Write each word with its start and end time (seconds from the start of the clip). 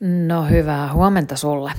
No 0.00 0.44
hyvää 0.44 0.92
huomenta 0.92 1.36
sulle. 1.36 1.72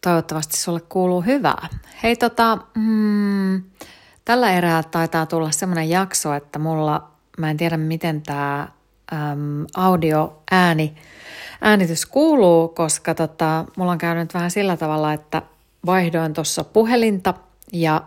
Toivottavasti 0.00 0.56
sulle 0.56 0.80
kuuluu 0.80 1.20
hyvää. 1.20 1.68
Hei 2.02 2.16
tota, 2.16 2.58
mm, 2.74 3.62
tällä 4.24 4.52
erää 4.52 4.82
taitaa 4.82 5.26
tulla 5.26 5.50
semmoinen 5.50 5.90
jakso, 5.90 6.34
että 6.34 6.58
mulla, 6.58 7.10
mä 7.38 7.50
en 7.50 7.56
tiedä 7.56 7.76
miten 7.76 8.22
tämä 8.22 8.68
audio, 9.74 10.42
ääni, 10.50 10.94
äänitys 11.60 12.06
kuuluu, 12.06 12.68
koska 12.68 13.14
tota, 13.14 13.64
mulla 13.76 13.92
on 13.92 13.98
käynyt 13.98 14.34
vähän 14.34 14.50
sillä 14.50 14.76
tavalla, 14.76 15.12
että 15.12 15.42
vaihdoin 15.86 16.34
tuossa 16.34 16.64
puhelinta 16.64 17.34
ja 17.72 18.02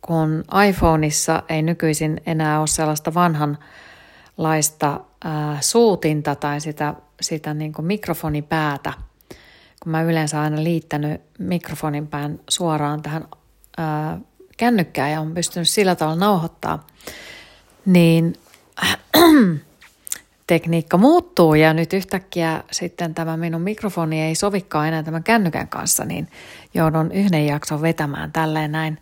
kun 0.00 0.44
iPhoneissa 0.68 1.42
ei 1.48 1.62
nykyisin 1.62 2.20
enää 2.26 2.58
ole 2.58 2.66
sellaista 2.66 3.14
vanhanlaista 3.14 5.00
ää, 5.24 5.58
suutinta 5.60 6.34
tai 6.34 6.60
sitä 6.60 6.94
sitä 7.20 7.54
niin 7.54 7.72
kuin 7.72 7.86
mikrofonipäätä, 7.86 8.92
kun 9.82 9.92
mä 9.92 10.02
yleensä 10.02 10.40
aina 10.40 10.62
liittänyt 10.62 11.20
mikrofonin 11.38 12.06
pään 12.06 12.40
suoraan 12.50 13.02
tähän 13.02 13.24
ää, 13.76 14.18
kännykkään 14.56 15.10
ja 15.10 15.20
on 15.20 15.34
pystynyt 15.34 15.68
sillä 15.68 15.94
tavalla 15.94 16.20
nauhoittaa, 16.20 16.86
niin 17.86 18.34
tekniikka 20.46 20.96
muuttuu 20.96 21.54
ja 21.54 21.74
nyt 21.74 21.92
yhtäkkiä 21.92 22.64
sitten 22.70 23.14
tämä 23.14 23.36
minun 23.36 23.62
mikrofoni 23.62 24.22
ei 24.22 24.34
sovikaan 24.34 24.88
enää 24.88 25.02
tämän 25.02 25.24
kännykän 25.24 25.68
kanssa, 25.68 26.04
niin 26.04 26.28
joudun 26.74 27.12
yhden 27.12 27.46
jakson 27.46 27.82
vetämään 27.82 28.32
tälleen 28.32 28.72
näin 28.72 28.98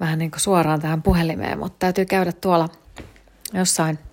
vähän 0.00 0.18
niin 0.18 0.30
kuin 0.30 0.40
suoraan 0.40 0.80
tähän 0.80 1.02
puhelimeen, 1.02 1.58
mutta 1.58 1.76
täytyy 1.78 2.04
käydä 2.04 2.32
tuolla 2.32 2.68
jossain– 3.54 3.98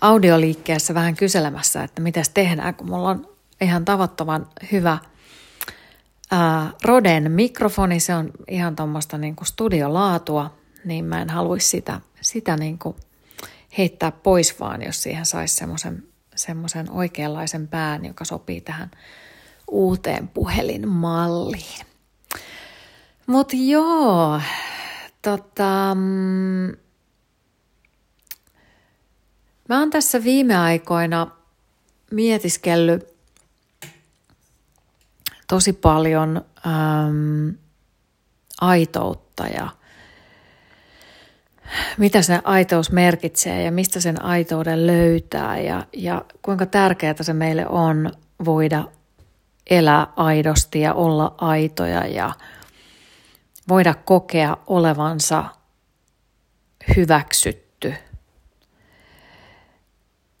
audioliikkeessä 0.00 0.94
vähän 0.94 1.16
kyselemässä, 1.16 1.82
että 1.82 2.02
mitäs 2.02 2.28
tehdään, 2.28 2.74
kun 2.74 2.88
mulla 2.90 3.08
on 3.08 3.28
ihan 3.60 3.84
tavattoman 3.84 4.46
hyvä 4.72 4.98
ää, 6.30 6.70
Roden 6.84 7.32
mikrofoni, 7.32 8.00
se 8.00 8.14
on 8.14 8.30
ihan 8.48 8.76
tuommoista 8.76 9.18
niin 9.18 9.36
studiolaatua, 9.44 10.54
niin 10.84 11.04
mä 11.04 11.22
en 11.22 11.30
haluaisi 11.30 11.68
sitä, 11.68 12.00
sitä 12.20 12.56
niin 12.56 12.78
kuin 12.78 12.96
heittää 13.78 14.12
pois 14.12 14.60
vaan, 14.60 14.82
jos 14.82 15.02
siihen 15.02 15.26
saisi 15.26 15.56
semmoisen 15.56 16.02
semmoisen 16.36 16.90
oikeanlaisen 16.90 17.68
pään, 17.68 18.04
joka 18.04 18.24
sopii 18.24 18.60
tähän 18.60 18.90
uuteen 19.70 20.28
puhelinmalliin. 20.28 21.86
Mutta 23.26 23.56
joo, 23.56 24.40
tota, 25.22 25.94
mm, 25.94 26.76
Mä 29.68 29.78
oon 29.78 29.90
tässä 29.90 30.24
viime 30.24 30.56
aikoina 30.56 31.26
mietiskellyt 32.10 33.16
tosi 35.48 35.72
paljon 35.72 36.44
äm, 36.66 37.54
aitoutta 38.60 39.46
ja 39.46 39.68
mitä 41.98 42.22
se 42.22 42.40
aitous 42.44 42.90
merkitsee 42.92 43.62
ja 43.62 43.72
mistä 43.72 44.00
sen 44.00 44.22
aitouden 44.24 44.86
löytää 44.86 45.60
ja, 45.60 45.86
ja 45.92 46.24
kuinka 46.42 46.66
tärkeää 46.66 47.22
se 47.22 47.32
meille 47.32 47.66
on 47.68 48.12
voida 48.44 48.84
elää 49.70 50.06
aidosti 50.16 50.80
ja 50.80 50.94
olla 50.94 51.34
aitoja 51.38 52.06
ja 52.06 52.32
voida 53.68 53.94
kokea 53.94 54.56
olevansa 54.66 55.44
hyväksytty 56.96 57.65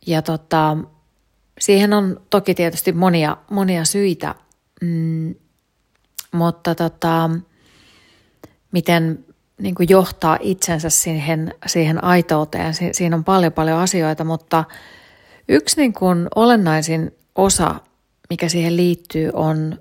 ja 0.06 0.22
tota, 0.22 0.76
siihen 1.60 1.92
on 1.92 2.20
toki 2.30 2.54
tietysti 2.54 2.92
monia, 2.92 3.36
monia 3.50 3.84
syitä, 3.84 4.34
mm, 4.82 5.34
mutta 6.32 6.74
tota, 6.74 7.30
miten 8.72 9.24
niin 9.60 9.74
kuin 9.74 9.88
johtaa 9.88 10.38
itsensä 10.40 10.90
siihen, 10.90 11.54
siihen 11.66 12.04
aitouteen, 12.04 12.74
si- 12.74 12.94
siinä 12.94 13.16
on 13.16 13.24
paljon 13.24 13.52
paljon 13.52 13.78
asioita, 13.78 14.24
mutta 14.24 14.64
yksi 15.48 15.76
niin 15.76 15.92
kuin 15.92 16.28
olennaisin 16.34 17.14
osa, 17.34 17.74
mikä 18.30 18.48
siihen 18.48 18.76
liittyy, 18.76 19.30
on 19.32 19.80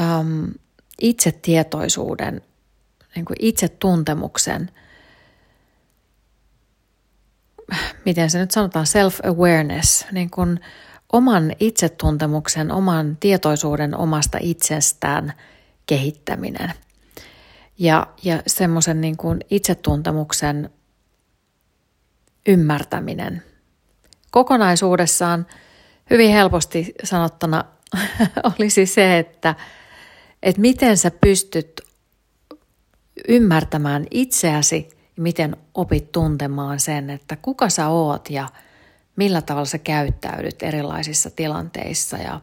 äm, 0.00 0.52
itsetietoisuuden, 1.00 2.42
niin 3.14 3.24
kuin 3.24 3.36
itsetuntemuksen– 3.40 4.70
miten 8.04 8.30
se 8.30 8.38
nyt 8.38 8.50
sanotaan, 8.50 8.86
self-awareness, 8.86 10.06
niin 10.12 10.30
kuin 10.30 10.60
oman 11.12 11.52
itsetuntemuksen, 11.60 12.72
oman 12.72 13.16
tietoisuuden 13.20 13.96
omasta 13.96 14.38
itsestään 14.40 15.32
kehittäminen. 15.86 16.72
Ja, 17.78 18.06
ja 18.22 18.42
semmoisen 18.46 19.00
niin 19.00 19.16
kuin 19.16 19.40
itsetuntemuksen 19.50 20.70
ymmärtäminen. 22.46 23.42
Kokonaisuudessaan 24.30 25.46
hyvin 26.10 26.30
helposti 26.30 26.94
sanottuna 27.04 27.64
olisi 28.58 28.86
se, 28.86 29.18
että, 29.18 29.54
että 30.42 30.60
miten 30.60 30.96
sä 30.96 31.10
pystyt 31.10 31.80
ymmärtämään 33.28 34.06
itseäsi 34.10 34.88
miten 35.16 35.56
opit 35.74 36.12
tuntemaan 36.12 36.80
sen, 36.80 37.10
että 37.10 37.36
kuka 37.36 37.68
sä 37.68 37.88
oot 37.88 38.30
ja 38.30 38.48
millä 39.16 39.42
tavalla 39.42 39.66
sä 39.66 39.78
käyttäydyt 39.78 40.62
erilaisissa 40.62 41.30
tilanteissa. 41.30 42.16
Ja 42.16 42.40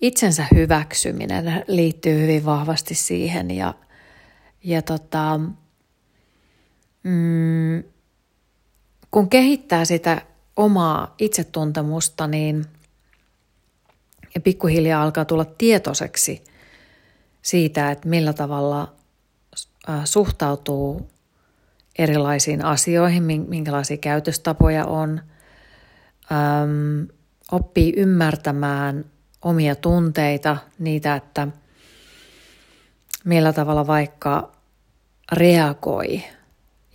itsensä 0.00 0.46
hyväksyminen 0.54 1.64
liittyy 1.68 2.20
hyvin 2.20 2.44
vahvasti 2.44 2.94
siihen 2.94 3.50
ja, 3.50 3.74
ja 4.64 4.82
tota, 4.82 5.40
mm, 7.02 7.84
kun 9.10 9.30
kehittää 9.30 9.84
sitä 9.84 10.22
omaa 10.56 11.14
itsetuntemusta, 11.18 12.26
niin 12.26 12.64
ja 14.34 14.40
pikkuhiljaa 14.40 15.02
alkaa 15.02 15.24
tulla 15.24 15.44
tietoiseksi 15.44 16.44
siitä, 17.42 17.90
että 17.90 18.08
millä 18.08 18.32
tavalla 18.32 18.92
suhtautuu 20.04 21.10
erilaisiin 21.98 22.64
asioihin, 22.64 23.22
minkälaisia 23.22 23.96
käytöstapoja 23.96 24.84
on, 24.84 25.20
Öm, 26.32 27.08
oppii 27.52 27.92
ymmärtämään 27.96 29.04
omia 29.42 29.74
tunteita, 29.74 30.56
niitä, 30.78 31.14
että 31.14 31.48
millä 33.24 33.52
tavalla 33.52 33.86
vaikka 33.86 34.52
reagoi 35.32 36.22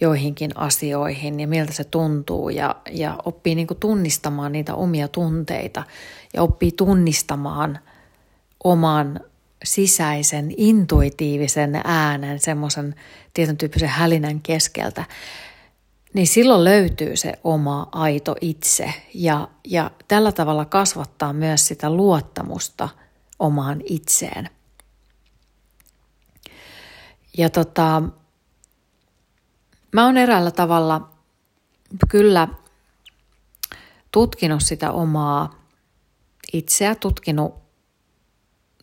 joihinkin 0.02 0.52
asioihin 0.56 1.40
ja 1.40 1.48
miltä 1.48 1.74
se 1.74 1.84
tuntuu 1.84 2.50
ja, 2.50 2.76
ja 2.92 3.18
oppii 3.26 3.56
niin 3.56 3.68
tunnistamaan 3.80 4.52
niitä 4.52 4.76
omia 4.76 5.08
tunteita 5.08 5.84
ja 6.34 6.42
oppii 6.42 6.72
tunnistamaan 6.72 7.80
oman 8.64 9.20
sisäisen 9.64 10.54
intuitiivisen 10.58 11.82
äänen, 11.84 12.40
semmoisen 12.40 12.96
tietyn 13.34 13.58
tyyppisen 13.58 13.90
hälinän 13.90 14.42
keskeltä, 14.42 15.06
niin 16.14 16.28
silloin 16.28 16.64
löytyy 16.64 17.16
se 17.16 17.34
oma 17.44 17.90
aito 17.92 18.36
itse 18.42 18.94
ja, 19.14 19.48
ja 19.68 19.92
tällä 20.08 20.32
tavalla 20.32 20.66
kasvattaa 20.66 21.34
myös 21.34 21.68
sitä 21.68 21.90
luottamusta 21.90 22.90
omaan 23.40 23.82
itseen. 23.86 24.50
Ja 27.38 27.50
tota, 27.50 28.02
mä 29.92 30.06
oon 30.06 30.18
eräällä 30.18 30.52
tavalla 30.52 31.10
kyllä 32.10 32.48
tutkinut 34.12 34.64
sitä 34.64 34.92
omaa 34.92 35.66
itseä, 36.54 36.96
tutkinut 36.96 37.69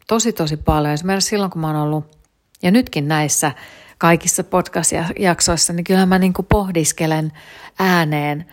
tosi 0.07 0.33
tosi 0.33 0.57
paljon. 0.57 0.95
Esimerkiksi 0.95 1.29
silloin, 1.29 1.51
kun 1.51 1.61
mä 1.61 1.67
oon 1.67 1.77
ollut, 1.77 2.19
ja 2.63 2.71
nytkin 2.71 3.09
näissä 3.09 3.53
kaikissa 3.99 4.45
podcast-jaksoissa, 4.45 5.73
niin 5.73 5.85
kyllähän 5.85 6.09
mä 6.09 6.19
niin 6.19 6.33
kuin 6.33 6.47
pohdiskelen 6.47 7.33
ääneen 7.79 8.47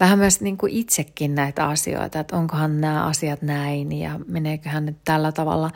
vähän 0.00 0.18
myös 0.18 0.40
niin 0.40 0.56
kuin 0.56 0.72
itsekin 0.72 1.34
näitä 1.34 1.66
asioita, 1.66 2.20
että 2.20 2.36
onkohan 2.36 2.80
nämä 2.80 3.04
asiat 3.04 3.42
näin 3.42 3.92
ja 3.92 4.20
meneeköhän 4.26 4.86
ne 4.86 4.94
tällä 5.04 5.32
tavalla. 5.32 5.70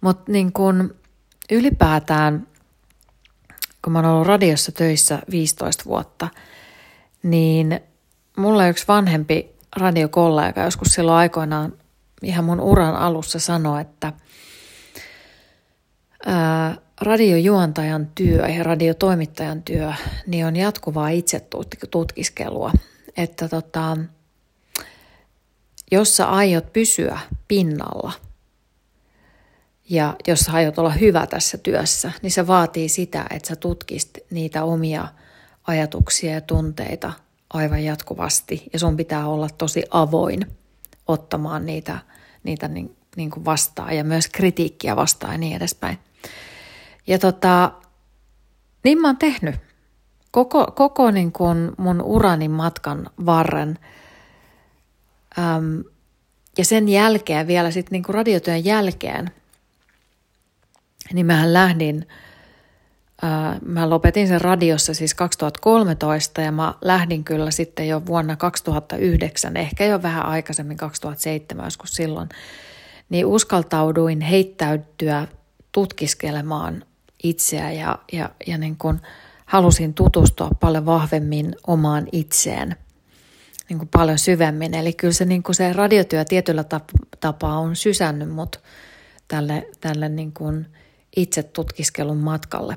Mutta 0.00 0.32
niin 0.32 0.52
kuin 0.52 0.90
ylipäätään, 1.50 2.46
kun 3.82 3.92
mä 3.92 3.98
oon 3.98 4.08
ollut 4.08 4.26
radiossa 4.26 4.72
töissä 4.72 5.18
15 5.30 5.84
vuotta, 5.84 6.28
niin 7.22 7.80
mulla 8.36 8.68
yksi 8.68 8.84
vanhempi 8.88 9.56
radiokollega 9.76 10.62
joskus 10.62 10.88
silloin 10.88 11.18
aikoinaan 11.18 11.72
ihan 12.22 12.44
mun 12.44 12.60
uran 12.60 12.96
alussa 12.96 13.38
sanoi, 13.38 13.80
että– 13.80 14.12
ää, 16.26 16.76
radiojuontajan 17.00 18.10
työ 18.14 18.48
ja 18.48 18.62
radiotoimittajan 18.62 19.62
työ 19.62 19.92
niin 20.26 20.46
on 20.46 20.56
jatkuvaa 20.56 21.08
itsetutkiskelua. 21.08 22.72
Että 23.16 23.48
tota, 23.48 23.96
jos 25.92 26.16
sä 26.16 26.26
aiot 26.28 26.72
pysyä 26.72 27.18
pinnalla 27.48 28.12
ja 29.90 30.16
jos 30.26 30.40
sä 30.40 30.52
aiot 30.52 30.78
olla 30.78 30.90
hyvä 30.90 31.26
tässä 31.26 31.58
työssä, 31.58 32.12
niin 32.22 32.30
se 32.30 32.46
vaatii 32.46 32.88
sitä, 32.88 33.26
että 33.30 33.48
sä 33.48 33.56
tutkisit 33.56 34.10
niitä 34.30 34.64
omia 34.64 35.08
ajatuksia 35.66 36.32
ja 36.32 36.40
tunteita 36.40 37.12
aivan 37.50 37.84
jatkuvasti. 37.84 38.64
Ja 38.72 38.78
sun 38.78 38.96
pitää 38.96 39.28
olla 39.28 39.48
tosi 39.58 39.82
avoin 39.90 40.46
ottamaan 41.08 41.66
niitä, 41.66 41.98
niitä 42.42 42.68
niin, 42.68 42.96
niin 43.16 43.30
kuin 43.30 43.44
vastaan 43.44 43.96
ja 43.96 44.04
myös 44.04 44.28
kritiikkiä 44.28 44.96
vastaan 44.96 45.32
ja 45.32 45.38
niin 45.38 45.56
edespäin. 45.56 45.98
Ja 47.06 47.18
tota, 47.18 47.72
niin 48.84 49.00
mä 49.00 49.08
oon 49.08 49.16
tehnyt 49.16 49.54
koko, 50.30 50.66
koko 50.66 51.10
niin 51.10 51.32
kuin 51.32 51.72
mun 51.76 52.02
urani 52.02 52.48
matkan 52.48 53.10
varren. 53.26 53.78
Äm, 55.38 55.84
ja 56.58 56.64
sen 56.64 56.88
jälkeen 56.88 57.46
vielä 57.46 57.70
sitten 57.70 57.92
niin 57.92 58.02
kuin 58.02 58.14
radiotyön 58.14 58.64
jälkeen, 58.64 59.30
niin 61.12 61.26
mähän 61.26 61.52
lähdin, 61.52 62.08
mä 63.64 63.90
lopetin 63.90 64.28
sen 64.28 64.40
radiossa 64.40 64.94
siis 64.94 65.14
2013 65.14 66.40
ja 66.40 66.52
mä 66.52 66.74
lähdin 66.80 67.24
kyllä 67.24 67.50
sitten 67.50 67.88
jo 67.88 68.06
vuonna 68.06 68.36
2009, 68.36 69.56
ehkä 69.56 69.84
jo 69.84 70.02
vähän 70.02 70.26
aikaisemmin 70.26 70.76
2007 70.76 71.64
joskus 71.64 71.90
silloin, 71.90 72.28
niin 73.08 73.26
uskaltauduin 73.26 74.20
heittäytyä 74.20 75.26
tutkiskelemaan 75.72 76.84
itseä 77.22 77.72
ja, 77.72 77.98
ja, 78.12 78.30
ja 78.46 78.58
niin 78.58 78.76
kuin 78.76 79.00
halusin 79.46 79.94
tutustua 79.94 80.50
paljon 80.60 80.86
vahvemmin 80.86 81.56
omaan 81.66 82.06
itseen 82.12 82.76
niin 83.68 83.78
kuin 83.78 83.88
paljon 83.88 84.18
syvemmin. 84.18 84.74
Eli 84.74 84.92
kyllä 84.92 85.12
se, 85.12 85.24
niin 85.24 85.42
kuin 85.42 85.54
se 85.54 85.72
radiotyö 85.72 86.24
tietyllä 86.24 86.64
tapaa 87.20 87.58
on 87.58 87.76
sysännyt 87.76 88.30
mut 88.30 88.60
tälle, 89.28 89.68
tälle 89.80 90.08
niin 90.08 90.32
kuin 90.32 90.66
itse 91.16 91.42
tutkiskelun 91.42 92.16
matkalle. 92.16 92.76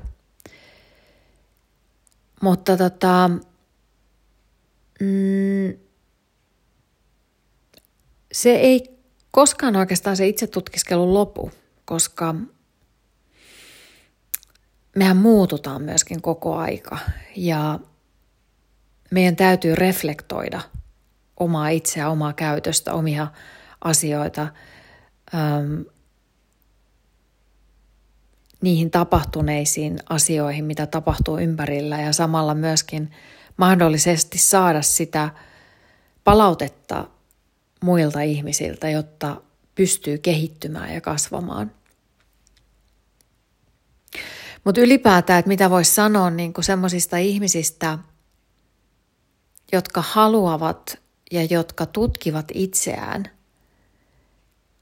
Mutta 2.42 2.76
tota, 2.76 3.30
mm, 5.00 5.78
se 8.32 8.50
ei 8.50 9.00
koskaan 9.30 9.76
oikeastaan 9.76 10.16
se 10.16 10.28
itse 10.28 10.46
tutkiskelun 10.46 11.14
lopu, 11.14 11.50
koska 11.84 12.34
mehän 14.96 15.16
muututaan 15.16 15.82
myöskin 15.82 16.22
koko 16.22 16.56
aika 16.56 16.98
ja 17.36 17.78
meidän 19.10 19.36
täytyy 19.36 19.74
reflektoida 19.74 20.60
omaa 21.40 21.68
itseä, 21.68 22.10
omaa 22.10 22.32
käytöstä, 22.32 22.92
omia 22.92 23.26
asioita, 23.84 24.48
niihin 28.60 28.90
tapahtuneisiin 28.90 29.98
asioihin, 30.08 30.64
mitä 30.64 30.86
tapahtuu 30.86 31.38
ympärillä 31.38 32.00
ja 32.00 32.12
samalla 32.12 32.54
myöskin 32.54 33.10
mahdollisesti 33.56 34.38
saada 34.38 34.82
sitä 34.82 35.30
palautetta 36.24 37.08
muilta 37.82 38.20
ihmisiltä, 38.20 38.90
jotta 38.90 39.42
pystyy 39.74 40.18
kehittymään 40.18 40.94
ja 40.94 41.00
kasvamaan. 41.00 41.72
Mutta 44.64 44.80
ylipäätään, 44.80 45.38
että 45.38 45.48
mitä 45.48 45.70
voisi 45.70 45.94
sanoa 45.94 46.30
niin 46.30 46.52
semmoisista 46.60 47.16
ihmisistä, 47.16 47.98
jotka 49.72 50.02
haluavat 50.02 50.98
ja 51.30 51.44
jotka 51.44 51.86
tutkivat 51.86 52.46
itseään, 52.54 53.24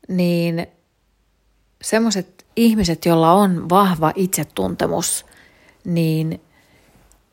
niin 0.08 0.66
semmoiset 1.82 2.37
ihmiset, 2.58 3.04
joilla 3.04 3.32
on 3.32 3.68
vahva 3.68 4.12
itsetuntemus, 4.14 5.26
niin 5.84 6.40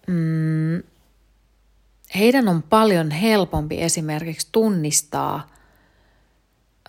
mm, 0.07 0.83
heidän 2.15 2.47
on 2.47 2.63
paljon 2.63 3.11
helpompi 3.11 3.81
esimerkiksi 3.81 4.47
tunnistaa 4.51 5.47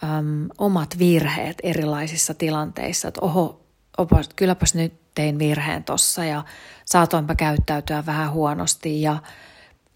äm, 0.05 0.49
omat 0.59 0.99
virheet 0.99 1.57
erilaisissa 1.63 2.35
tilanteissa, 2.35 3.09
että 3.09 3.21
oho, 3.21 3.61
opas, 3.99 4.29
kylläpäs 4.37 4.75
nyt 4.75 4.95
tein 5.15 5.39
virheen 5.39 5.85
tossa 5.85 6.25
ja 6.25 6.45
saatoinpa 6.85 7.35
käyttäytyä 7.35 8.07
vähän 8.07 8.33
huonosti. 8.33 9.03
Ja, 9.03 9.17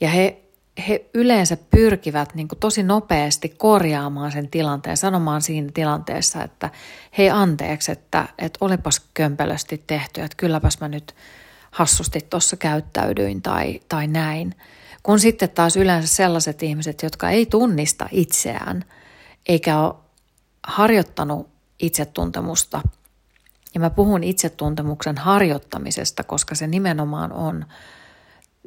ja 0.01 0.09
he, 0.09 0.43
he 0.89 1.05
yleensä 1.15 1.57
pyrkivät 1.71 2.35
niin 2.35 2.49
tosi 2.61 2.83
nopeasti 2.83 3.49
korjaamaan 3.49 4.33
sen 4.33 4.49
tilanteen, 4.49 4.97
sanomaan 4.97 5.43
siinä 5.43 5.71
tilanteessa, 5.75 6.43
että 6.43 6.71
hei 7.19 7.31
anteeksi, 7.31 7.93
että, 7.93 8.29
että 8.39 8.59
olipas 8.61 9.01
kömpelösti 9.15 9.85
tehty, 9.87 10.21
että 10.21 10.37
kylläpäs 10.37 10.81
mä 10.81 10.89
nyt 10.89 11.15
hassusti 11.71 12.21
tuossa 12.31 12.57
käyttäydyin 12.57 13.43
tai, 13.43 13.81
tai 13.89 14.07
näin. 14.07 14.55
Kun 15.03 15.21
sitten 15.21 15.51
taas 15.51 15.77
yleensä 15.77 16.15
sellaiset 16.15 16.63
ihmiset, 16.63 17.03
jotka 17.03 17.31
ei 17.31 17.47
tunnista 17.47 18.09
itseään 18.13 18.85
eikä 19.49 19.81
ole 19.81 19.95
harjoittanut 20.67 21.49
itsetuntemusta– 21.79 22.83
ja 23.75 23.81
mä 23.81 23.91
puhun 23.91 24.25
itsetuntemuksen 24.25 25.19
harjoittamisesta, 25.19 26.25
koska 26.25 26.55
se 26.55 26.67
nimenomaan 26.67 27.33
on 27.33 27.65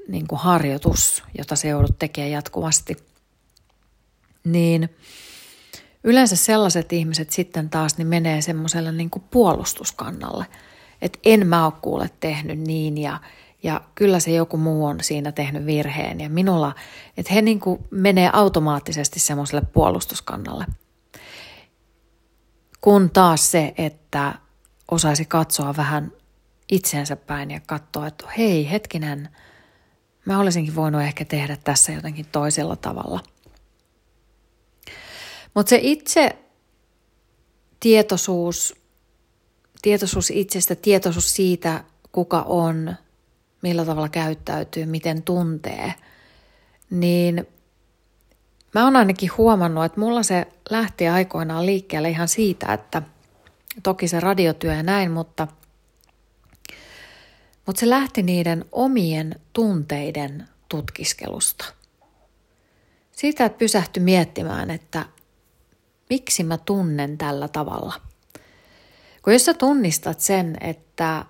niin 0.07 0.27
kuin 0.27 0.39
harjoitus, 0.39 1.23
jota 1.37 1.55
se 1.55 1.67
joudut 1.67 1.99
tekemään 1.99 2.31
jatkuvasti. 2.31 2.97
Niin 4.43 4.89
yleensä 6.03 6.35
sellaiset 6.35 6.93
ihmiset 6.93 7.31
sitten 7.31 7.69
taas 7.69 7.97
niin 7.97 8.07
menee 8.07 8.41
semmoiselle 8.41 8.91
niin 8.91 9.09
kuin 9.09 9.23
puolustuskannalle, 9.31 10.45
että 11.01 11.19
en 11.25 11.47
mä 11.47 11.65
ole 11.65 11.73
kuule 11.81 12.09
tehnyt 12.19 12.59
niin 12.59 12.97
ja, 12.97 13.19
ja 13.63 13.81
kyllä 13.95 14.19
se 14.19 14.31
joku 14.31 14.57
muu 14.57 14.85
on 14.85 14.97
siinä 15.01 15.31
tehnyt 15.31 15.65
virheen 15.65 16.19
ja 16.19 16.29
minulla, 16.29 16.75
että 17.17 17.33
he 17.33 17.41
niin 17.41 17.59
kuin 17.59 17.79
menee 17.91 18.29
automaattisesti 18.33 19.19
semmoiselle 19.19 19.61
puolustuskannalle. 19.73 20.65
Kun 22.81 23.09
taas 23.09 23.51
se, 23.51 23.73
että 23.77 24.33
osaisi 24.91 25.25
katsoa 25.25 25.77
vähän 25.77 26.11
itseensä 26.71 27.15
päin 27.15 27.51
ja 27.51 27.59
katsoa, 27.67 28.07
että 28.07 28.25
hei 28.37 28.71
hetkinen, 28.71 29.29
mä 30.25 30.39
olisinkin 30.39 30.75
voinut 30.75 31.01
ehkä 31.01 31.25
tehdä 31.25 31.57
tässä 31.63 31.91
jotenkin 31.91 32.25
toisella 32.31 32.75
tavalla. 32.75 33.19
Mutta 35.53 35.69
se 35.69 35.79
itse 35.81 36.37
tietoisuus, 37.79 38.75
tietoisuus 39.81 40.31
itsestä, 40.31 40.75
tietoisuus 40.75 41.35
siitä, 41.35 41.83
kuka 42.11 42.41
on, 42.41 42.95
millä 43.61 43.85
tavalla 43.85 44.09
käyttäytyy, 44.09 44.85
miten 44.85 45.23
tuntee, 45.23 45.93
niin 46.89 47.47
mä 48.73 48.83
oon 48.83 48.95
ainakin 48.95 49.31
huomannut, 49.37 49.85
että 49.85 49.99
mulla 49.99 50.23
se 50.23 50.47
lähti 50.69 51.07
aikoinaan 51.07 51.65
liikkeelle 51.65 52.09
ihan 52.09 52.27
siitä, 52.27 52.73
että– 52.73 53.01
toki 53.83 54.07
se 54.07 54.19
radiotyö 54.19 54.73
ja 54.73 54.83
näin, 54.83 55.11
mutta, 55.11 55.47
mutta 57.65 57.79
se 57.79 57.89
lähti 57.89 58.23
niiden 58.23 58.65
omien 58.71 59.35
tunteiden 59.53 60.47
tutkiskelusta. 60.69 61.65
Siitä, 63.11 63.45
että 63.45 63.57
pysähtyi 63.57 64.03
miettimään, 64.03 64.71
että 64.71 65.05
miksi 66.09 66.43
mä 66.43 66.57
tunnen 66.57 67.17
tällä 67.17 67.47
tavalla. 67.47 67.93
Kun 69.23 69.33
jos 69.33 69.45
sä 69.45 69.53
tunnistat 69.53 70.19
sen, 70.19 70.57
että 70.61 71.25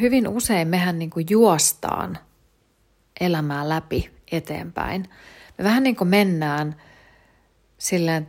hyvin 0.00 0.28
usein 0.28 0.68
mehän 0.68 0.98
niin 0.98 1.10
kuin 1.10 1.26
juostaan 1.30 2.18
elämää 3.20 3.68
läpi 3.68 4.10
eteenpäin. 4.32 5.08
Me 5.58 5.64
vähän 5.64 5.82
niin 5.82 5.96
kuin 5.96 6.08
mennään 6.08 6.76
silleen, 7.78 8.28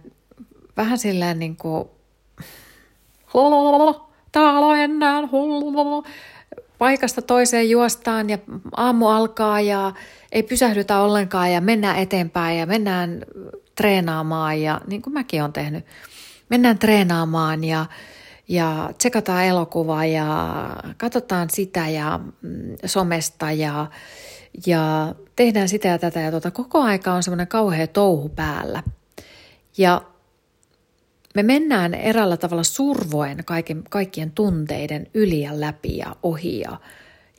vähän 0.78 0.98
silleen 0.98 1.40
niin 1.40 1.58
kuin 1.58 1.90
täällä 4.32 4.78
enää 4.78 5.22
paikasta 6.84 7.22
toiseen 7.22 7.70
juostaan 7.70 8.30
ja 8.30 8.38
aamu 8.78 9.08
alkaa 9.08 9.62
ja 9.62 9.94
ei 10.32 10.44
pysähdytä 10.44 11.00
ollenkaan 11.00 11.52
ja 11.52 11.62
mennään 11.62 11.98
eteenpäin 11.98 12.60
ja 12.60 12.66
mennään 12.66 13.26
treenaamaan 13.76 14.62
ja 14.62 14.82
niin 14.88 15.02
kuin 15.02 15.14
mäkin 15.14 15.42
olen 15.42 15.54
tehnyt, 15.54 15.86
mennään 16.50 16.80
treenaamaan 16.80 17.64
ja, 17.64 17.86
ja 18.48 18.90
tsekataan 18.98 19.46
elokuvaa 19.46 20.06
ja 20.06 20.28
katsotaan 20.98 21.50
sitä 21.50 21.90
ja 21.90 22.20
mm, 22.42 22.76
somesta 22.86 23.52
ja, 23.52 23.88
ja 24.66 25.16
tehdään 25.36 25.70
sitä 25.70 25.88
ja 25.88 26.00
tätä 26.00 26.20
ja 26.20 26.32
tuota. 26.32 26.52
Koko 26.52 26.82
aika 26.82 27.14
on 27.14 27.24
semmoinen 27.24 27.48
kauhea 27.48 27.88
touhu 27.88 28.30
päällä. 28.30 28.84
Ja 29.78 30.02
me 31.34 31.44
mennään 31.44 31.94
eräällä 31.94 32.38
tavalla 32.38 32.64
survoen 32.64 33.46
kaiken, 33.46 33.84
kaikkien 33.90 34.32
tunteiden 34.32 35.08
yli 35.14 35.42
ja 35.42 35.60
läpi 35.60 35.98
ja 35.98 36.16
ohi 36.24 36.60
ja, 36.60 36.80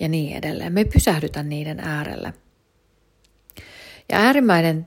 ja 0.01 0.09
niin 0.09 0.37
edelleen. 0.37 0.73
Me 0.73 0.85
pysähdytä 0.85 1.43
niiden 1.43 1.81
äärelle. 1.81 2.35
Ja 4.13 4.19
äärimmäinen 4.19 4.87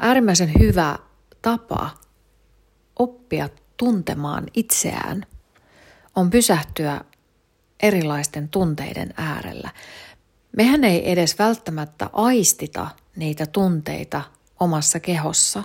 äärimmäisen 0.00 0.52
hyvä 0.58 0.98
tapa 1.42 1.90
oppia 2.98 3.48
tuntemaan 3.76 4.46
itseään 4.54 5.26
on 6.16 6.30
pysähtyä 6.30 7.00
erilaisten 7.82 8.48
tunteiden 8.48 9.14
äärellä. 9.16 9.70
Mehän 10.56 10.84
ei 10.84 11.12
edes 11.12 11.38
välttämättä 11.38 12.10
aistita 12.12 12.88
niitä 13.16 13.46
tunteita 13.46 14.22
omassa 14.60 15.00
kehossa, 15.00 15.62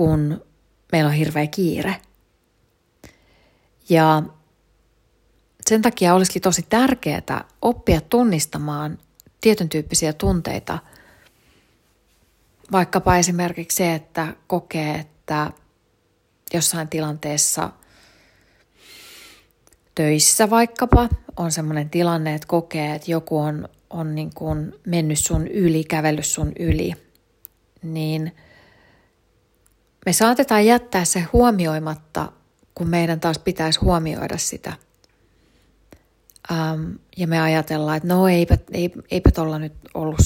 kun 0.00 0.44
meillä 0.92 1.08
on 1.08 1.14
hirveä 1.14 1.46
kiire. 1.46 1.96
Ja 3.88 4.22
sen 5.66 5.82
takia 5.82 6.14
olisikin 6.14 6.42
tosi 6.42 6.62
tärkeää 6.68 7.44
oppia 7.62 8.00
tunnistamaan 8.00 8.98
tietyn 9.40 9.68
tyyppisiä 9.68 10.12
tunteita. 10.12 10.78
Vaikkapa 12.72 13.16
esimerkiksi 13.16 13.76
se, 13.76 13.94
että 13.94 14.34
kokee, 14.46 14.94
että 14.94 15.52
jossain 16.54 16.88
tilanteessa 16.88 17.70
töissä 19.94 20.50
vaikkapa 20.50 21.08
on 21.36 21.52
sellainen 21.52 21.90
tilanne, 21.90 22.34
että 22.34 22.48
kokee, 22.48 22.94
että 22.94 23.10
joku 23.10 23.38
on, 23.38 23.68
on 23.90 24.14
niin 24.14 24.30
kuin 24.34 24.72
mennyt 24.86 25.18
sun 25.18 25.46
yli, 25.46 25.84
kävellyt 25.84 26.26
sun 26.26 26.52
yli, 26.58 26.92
niin 27.82 28.32
me 30.06 30.12
saatetaan 30.12 30.66
jättää 30.66 31.04
se 31.04 31.20
huomioimatta, 31.32 32.32
kun 32.74 32.88
meidän 32.88 33.20
taas 33.20 33.38
pitäisi 33.38 33.80
huomioida 33.80 34.38
sitä– 34.38 34.72
Um, 36.50 36.98
ja 37.16 37.26
me 37.26 37.40
ajatellaan, 37.40 37.96
että 37.96 38.08
no 38.08 38.28
eipä, 38.28 38.58
eipä, 38.72 39.02
eipä 39.10 39.30
tuolla 39.30 39.58
nyt 39.58 39.72
ollut, 39.94 40.20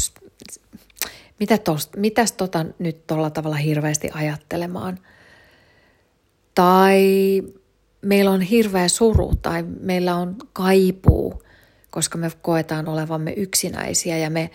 mitä 1.41 1.59
tosta, 1.59 2.01
mitäs 2.01 2.33
tota 2.33 2.67
nyt 2.79 3.07
tuolla 3.07 3.31
tavalla 3.31 3.57
hirveästi 3.57 4.11
ajattelemaan. 4.15 4.99
Tai 6.55 7.03
meillä 8.03 8.31
on 8.31 8.41
hirveä 8.41 8.89
suru 8.89 9.35
tai 9.43 9.63
meillä 9.81 10.17
on 10.17 10.37
kaipuu, 10.53 11.43
koska 11.91 12.19
me 12.19 12.31
koetaan 12.43 12.89
olevamme 12.89 13.33
yksinäisiä 13.33 14.19
ja 14.19 14.31
me 14.31 14.51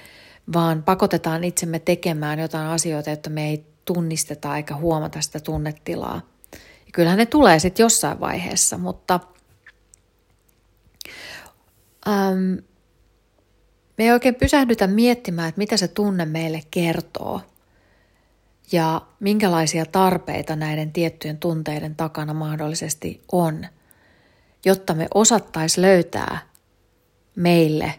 vaan 0.53 0.83
pakotetaan 0.83 1.43
itsemme 1.43 1.79
tekemään 1.79 2.39
jotain 2.39 2.67
asioita, 2.67 3.09
jotta 3.09 3.29
me 3.29 3.49
ei 3.49 3.65
tunnisteta 3.93 4.57
eikä 4.57 4.75
huomata 4.75 5.21
sitä 5.21 5.39
tunnetilaa. 5.39 6.21
Ja 6.85 6.91
kyllähän 6.93 7.17
ne 7.17 7.25
tulee 7.25 7.59
sitten 7.59 7.83
jossain 7.83 8.19
vaiheessa, 8.19 8.77
mutta– 8.77 9.19
ähm, 12.07 12.53
me 13.97 14.03
ei 14.03 14.11
oikein 14.11 14.35
pysähdytä 14.35 14.87
miettimään, 14.87 15.49
että 15.49 15.59
mitä 15.59 15.77
se 15.77 15.87
tunne 15.87 16.25
meille 16.25 16.61
kertoo 16.71 17.41
ja 18.71 19.01
minkälaisia 19.19 19.85
tarpeita 19.85 20.55
näiden 20.55 20.91
tiettyjen 20.93 21.37
tunteiden 21.37 21.95
takana 21.95 22.33
mahdollisesti 22.33 23.21
on, 23.31 23.65
jotta 24.65 24.93
me 24.93 25.07
osattaisi 25.13 25.81
löytää 25.81 26.39
meille 27.35 27.93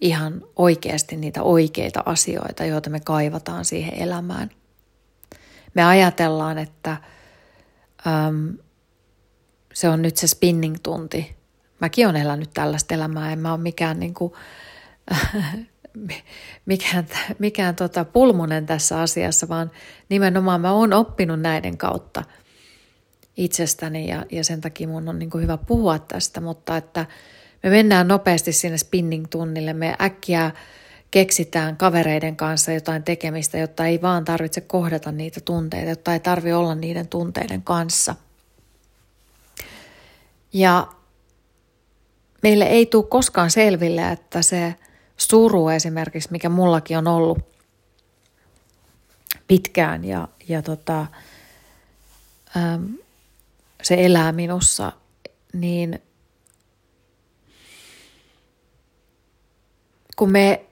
ihan 0.00 0.42
oikeasti 0.56 1.16
niitä 1.16 1.42
oikeita 1.42 2.02
asioita, 2.06 2.64
joita 2.64 2.90
me 2.90 3.00
kaivataan 3.00 3.64
siihen 3.64 3.94
elämään. 3.94 4.50
Me 5.74 5.84
ajatellaan, 5.84 6.58
että 6.58 6.96
äm, 8.06 8.58
se 9.74 9.88
on 9.88 10.02
nyt 10.02 10.16
se 10.16 10.26
spinning-tunti, 10.26 11.36
mäkin 11.80 12.08
olen 12.08 12.22
elänyt 12.22 12.50
tällaista 12.54 12.94
elämää, 12.94 13.32
en 13.32 13.38
mä 13.38 13.52
ole 13.52 13.60
mikään, 13.60 14.00
niin 14.00 14.14
kuin, 14.14 14.32
mikään, 16.66 17.06
mikään 17.38 17.76
tota 17.76 18.04
pulmunen 18.04 18.66
tässä 18.66 19.00
asiassa, 19.00 19.48
vaan 19.48 19.70
nimenomaan 20.08 20.60
mä 20.60 20.72
oon 20.72 20.92
oppinut 20.92 21.40
näiden 21.40 21.78
kautta 21.78 22.24
itsestäni 23.36 24.08
ja, 24.08 24.26
ja 24.30 24.44
sen 24.44 24.60
takia 24.60 24.88
mun 24.88 25.08
on 25.08 25.18
niin 25.18 25.30
kuin 25.30 25.42
hyvä 25.42 25.56
puhua 25.56 25.98
tästä, 25.98 26.40
mutta 26.40 26.76
että 26.76 27.06
me 27.62 27.70
mennään 27.70 28.08
nopeasti 28.08 28.52
sinne 28.52 28.78
spinning-tunnille, 28.78 29.72
me 29.72 29.96
äkkiä 30.00 30.50
keksitään 31.12 31.76
kavereiden 31.76 32.36
kanssa 32.36 32.72
jotain 32.72 33.02
tekemistä, 33.02 33.58
jotta 33.58 33.86
ei 33.86 34.02
vaan 34.02 34.24
tarvitse 34.24 34.60
kohdata 34.60 35.12
niitä 35.12 35.40
tunteita, 35.40 35.90
jotta 35.90 36.12
ei 36.12 36.20
tarvi 36.20 36.52
olla 36.52 36.74
niiden 36.74 37.08
tunteiden 37.08 37.62
kanssa. 37.62 38.14
Ja 40.52 40.86
meille 42.42 42.64
ei 42.64 42.86
tule 42.86 43.06
koskaan 43.06 43.50
selville, 43.50 44.12
että 44.12 44.42
se 44.42 44.74
suru 45.16 45.68
esimerkiksi, 45.68 46.28
mikä 46.32 46.48
mullakin 46.48 46.98
on 46.98 47.06
ollut 47.06 47.38
pitkään 49.46 50.04
ja, 50.04 50.28
ja 50.48 50.62
tota, 50.62 51.06
äm, 52.56 52.94
se 53.82 53.94
elää 53.98 54.32
minussa, 54.32 54.92
niin 55.52 56.02
kun 60.16 60.30
me 60.30 60.64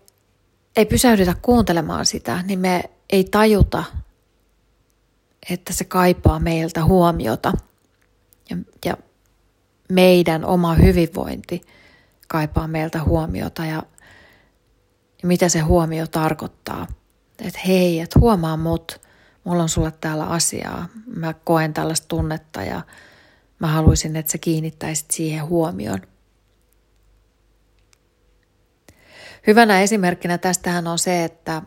ei 0.81 0.87
pysähdytä 0.87 1.35
kuuntelemaan 1.43 2.07
sitä, 2.07 2.43
niin 2.43 2.59
me 2.59 2.91
ei 3.11 3.25
tajuta, 3.25 3.85
että 5.51 5.73
se 5.73 5.85
kaipaa 5.85 6.39
meiltä 6.39 6.85
huomiota 6.85 7.53
ja, 8.51 8.57
ja 8.85 8.97
meidän 9.89 10.45
oma 10.45 10.75
hyvinvointi 10.75 11.61
kaipaa 12.29 12.69
meiltä 12.69 13.05
huomiota 13.05 13.65
ja, 13.65 13.83
ja 15.23 15.29
mitä 15.29 15.49
se 15.49 15.61
huomio 15.61 16.07
tarkoittaa. 16.07 16.87
Että 17.39 17.61
hei, 17.67 18.01
että 18.01 18.19
huomaa 18.19 18.57
mut, 18.57 19.01
mulla 19.45 19.63
on 19.63 19.69
sulle 19.69 19.93
täällä 20.01 20.25
asiaa, 20.25 20.89
mä 21.07 21.35
koen 21.35 21.75
tällaista 21.75 22.09
tunnetta 22.09 22.63
ja 22.63 22.83
mä 23.59 23.67
haluaisin, 23.67 24.17
että 24.17 24.33
sä 24.33 24.39
kiinnittäisit 24.39 25.11
siihen 25.11 25.47
huomioon. 25.47 26.01
Hyvänä 29.47 29.81
esimerkkinä 29.81 30.39
tästähän 30.39 30.87
on 30.87 30.99
se, 30.99 31.25
että 31.25 31.63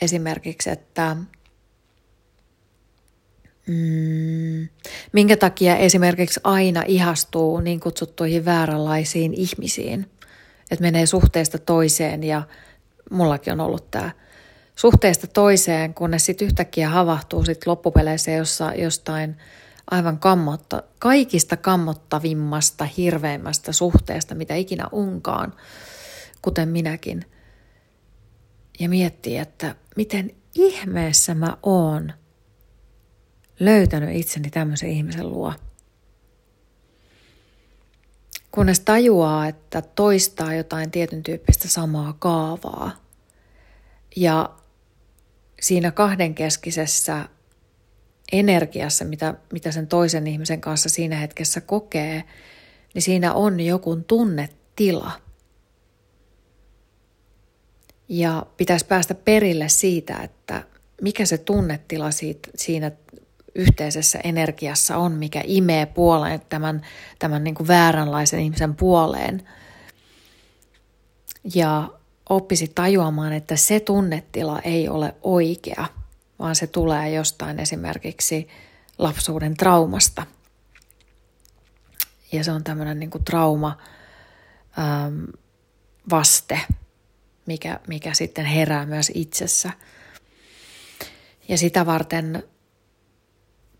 esimerkiksi, 0.00 0.70
että 0.70 1.16
Mm, 3.66 4.68
minkä 5.12 5.36
takia 5.36 5.76
esimerkiksi 5.76 6.40
aina 6.44 6.82
ihastuu 6.86 7.60
niin 7.60 7.80
kutsuttuihin 7.80 8.44
vääränlaisiin 8.44 9.34
ihmisiin, 9.34 10.10
että 10.70 10.82
menee 10.82 11.06
suhteesta 11.06 11.58
toiseen 11.58 12.22
ja 12.22 12.42
mullakin 13.10 13.52
on 13.52 13.60
ollut 13.60 13.90
tämä 13.90 14.10
suhteesta 14.76 15.26
toiseen, 15.26 15.94
kunnes 15.94 16.26
sitten 16.26 16.46
yhtäkkiä 16.46 16.88
havahtuu 16.88 17.44
sit 17.44 17.66
loppupeleissä 17.66 18.30
jossa, 18.30 18.72
jostain 18.74 19.36
aivan 19.90 20.18
kammotta, 20.18 20.82
kaikista 20.98 21.56
kammottavimmasta, 21.56 22.84
hirveimmästä 22.84 23.72
suhteesta, 23.72 24.34
mitä 24.34 24.54
ikinä 24.54 24.88
unkaan, 24.92 25.52
kuten 26.46 26.68
minäkin. 26.68 27.24
Ja 28.80 28.88
miettii, 28.88 29.36
että 29.36 29.74
miten 29.96 30.30
ihmeessä 30.54 31.34
mä 31.34 31.56
oon– 31.62 32.12
löytänyt 33.60 34.16
itseni 34.16 34.50
tämmöisen 34.50 34.90
ihmisen 34.90 35.30
luo. 35.30 35.54
Kunnes 38.50 38.80
tajuaa, 38.80 39.46
että 39.46 39.82
toistaa 39.82 40.54
jotain 40.54 40.90
tietyn 40.90 41.22
tyyppistä 41.22 41.68
samaa 41.68 42.16
kaavaa. 42.18 42.90
Ja 44.16 44.50
siinä 45.60 45.90
kahdenkeskisessä 45.90 47.28
energiassa, 48.32 49.04
mitä, 49.04 49.34
mitä 49.52 49.72
sen 49.72 49.86
toisen 49.86 50.26
ihmisen 50.26 50.60
kanssa 50.60 50.88
siinä 50.88 51.16
hetkessä 51.16 51.60
kokee, 51.60 52.24
niin 52.94 53.02
siinä 53.02 53.34
on 53.34 53.60
joku 53.60 53.96
tunnetila. 53.96 55.12
Ja 58.08 58.46
pitäisi 58.56 58.86
päästä 58.86 59.14
perille 59.14 59.68
siitä, 59.68 60.16
että 60.22 60.64
mikä 61.02 61.26
se 61.26 61.38
tunnetila 61.38 62.10
siitä, 62.10 62.48
siinä 62.54 62.90
yhteisessä 63.54 64.18
energiassa 64.24 64.96
on, 64.96 65.12
mikä 65.12 65.42
imee 65.44 65.86
puoleen 65.86 66.40
tämän, 66.48 66.82
tämän 67.18 67.44
niin 67.44 67.54
kuin 67.54 67.68
vääränlaisen 67.68 68.40
ihmisen 68.40 68.74
puoleen. 68.74 69.48
Ja 71.54 71.90
oppisi 72.28 72.72
tajuamaan, 72.74 73.32
että 73.32 73.56
se 73.56 73.80
tunnetila 73.80 74.60
ei 74.60 74.88
ole 74.88 75.14
oikea, 75.22 75.86
vaan 76.38 76.56
se 76.56 76.66
tulee 76.66 77.10
jostain 77.10 77.60
esimerkiksi 77.60 78.48
lapsuuden 78.98 79.56
traumasta. 79.56 80.26
Ja 82.32 82.44
se 82.44 82.52
on 82.52 82.64
tämmöinen 82.64 82.98
niin 82.98 83.10
kuin 83.10 83.24
trauma 83.24 83.78
ähm, 84.78 85.24
vaste, 86.10 86.60
mikä, 87.46 87.80
mikä 87.88 88.14
sitten 88.14 88.44
herää 88.44 88.86
myös 88.86 89.12
itsessä. 89.14 89.70
Ja 91.48 91.58
sitä 91.58 91.86
varten 91.86 92.42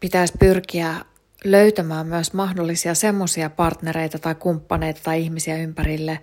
pitäisi 0.00 0.34
pyrkiä 0.38 1.04
löytämään 1.44 2.06
myös 2.06 2.32
mahdollisia 2.32 2.94
semmoisia 2.94 3.50
partnereita 3.50 4.18
tai 4.18 4.34
kumppaneita 4.34 5.00
tai 5.02 5.22
ihmisiä 5.22 5.56
ympärille, 5.56 6.20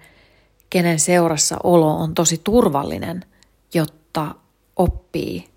kenen 0.69 1.00
seurassa 1.00 1.57
olo 1.63 1.95
on 1.95 2.13
tosi 2.13 2.41
turvallinen, 2.43 3.25
jotta 3.73 4.35
oppii 4.75 5.50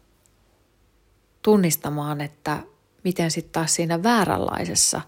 tunnistamaan, 1.43 2.21
että 2.21 2.63
miten 3.05 3.31
sitten 3.31 3.53
taas 3.53 3.75
siinä 3.75 4.03
vääränlaisessa 4.03 5.01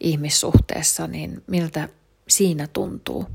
ihmissuhteessa, 0.00 1.06
niin 1.06 1.42
miltä 1.46 1.88
siinä 2.28 2.66
tuntuu. 2.66 3.26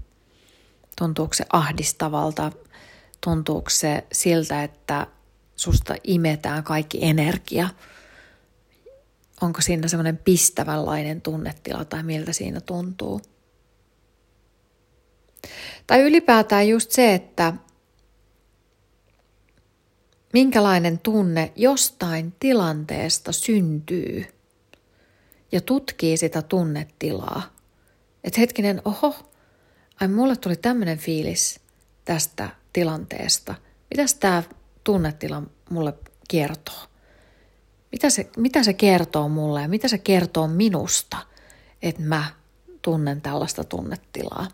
Tuntuuko 0.98 1.34
se 1.34 1.46
ahdistavalta, 1.54 2.52
tuntuuko 3.24 3.70
se 3.70 4.04
siltä, 4.12 4.64
että 4.64 5.08
susta 5.56 5.96
imetään 6.04 6.64
kaikki 6.64 7.00
energia. 7.02 7.70
Onko 9.42 9.62
siinä 9.62 9.88
semmoinen 9.88 10.18
pistävänlainen 10.18 11.22
tunnetila 11.22 11.86
tai 11.86 12.04
miltä 12.04 12.34
siinä 12.34 12.62
tuntuu. 12.62 13.22
Tai 15.88 16.02
ylipäätään 16.02 16.68
just 16.68 16.92
se, 16.92 17.14
että 17.14 17.54
minkälainen 20.34 21.00
tunne 21.00 21.52
jostain 21.56 22.34
tilanteesta 22.40 23.32
syntyy 23.32 24.26
ja 25.52 25.62
tutkii 25.62 26.18
sitä 26.18 26.42
tunnetilaa. 26.42 27.54
Että 28.24 28.40
hetkinen, 28.40 28.82
oho, 28.86 29.16
ai 30.02 30.08
mulle 30.08 30.36
tuli 30.36 30.56
tämmöinen 30.56 30.98
fiilis 30.98 31.60
tästä 32.06 32.50
tilanteesta. 32.74 33.56
Mitäs 33.90 34.16
tämä 34.16 34.44
tunnetila 34.84 35.44
mulle 35.70 35.94
kertoo? 36.28 36.84
Mitä 37.92 38.10
se, 38.10 38.30
mitä 38.38 38.64
se 38.64 38.74
kertoo 38.74 39.30
mulle 39.30 39.62
ja 39.62 39.68
mitä 39.68 39.88
se 39.88 39.98
kertoo 39.98 40.48
minusta, 40.48 41.18
että 41.82 42.02
mä 42.02 42.26
tunnen 42.82 43.22
tällaista 43.22 43.64
tunnetilaa? 43.64 44.48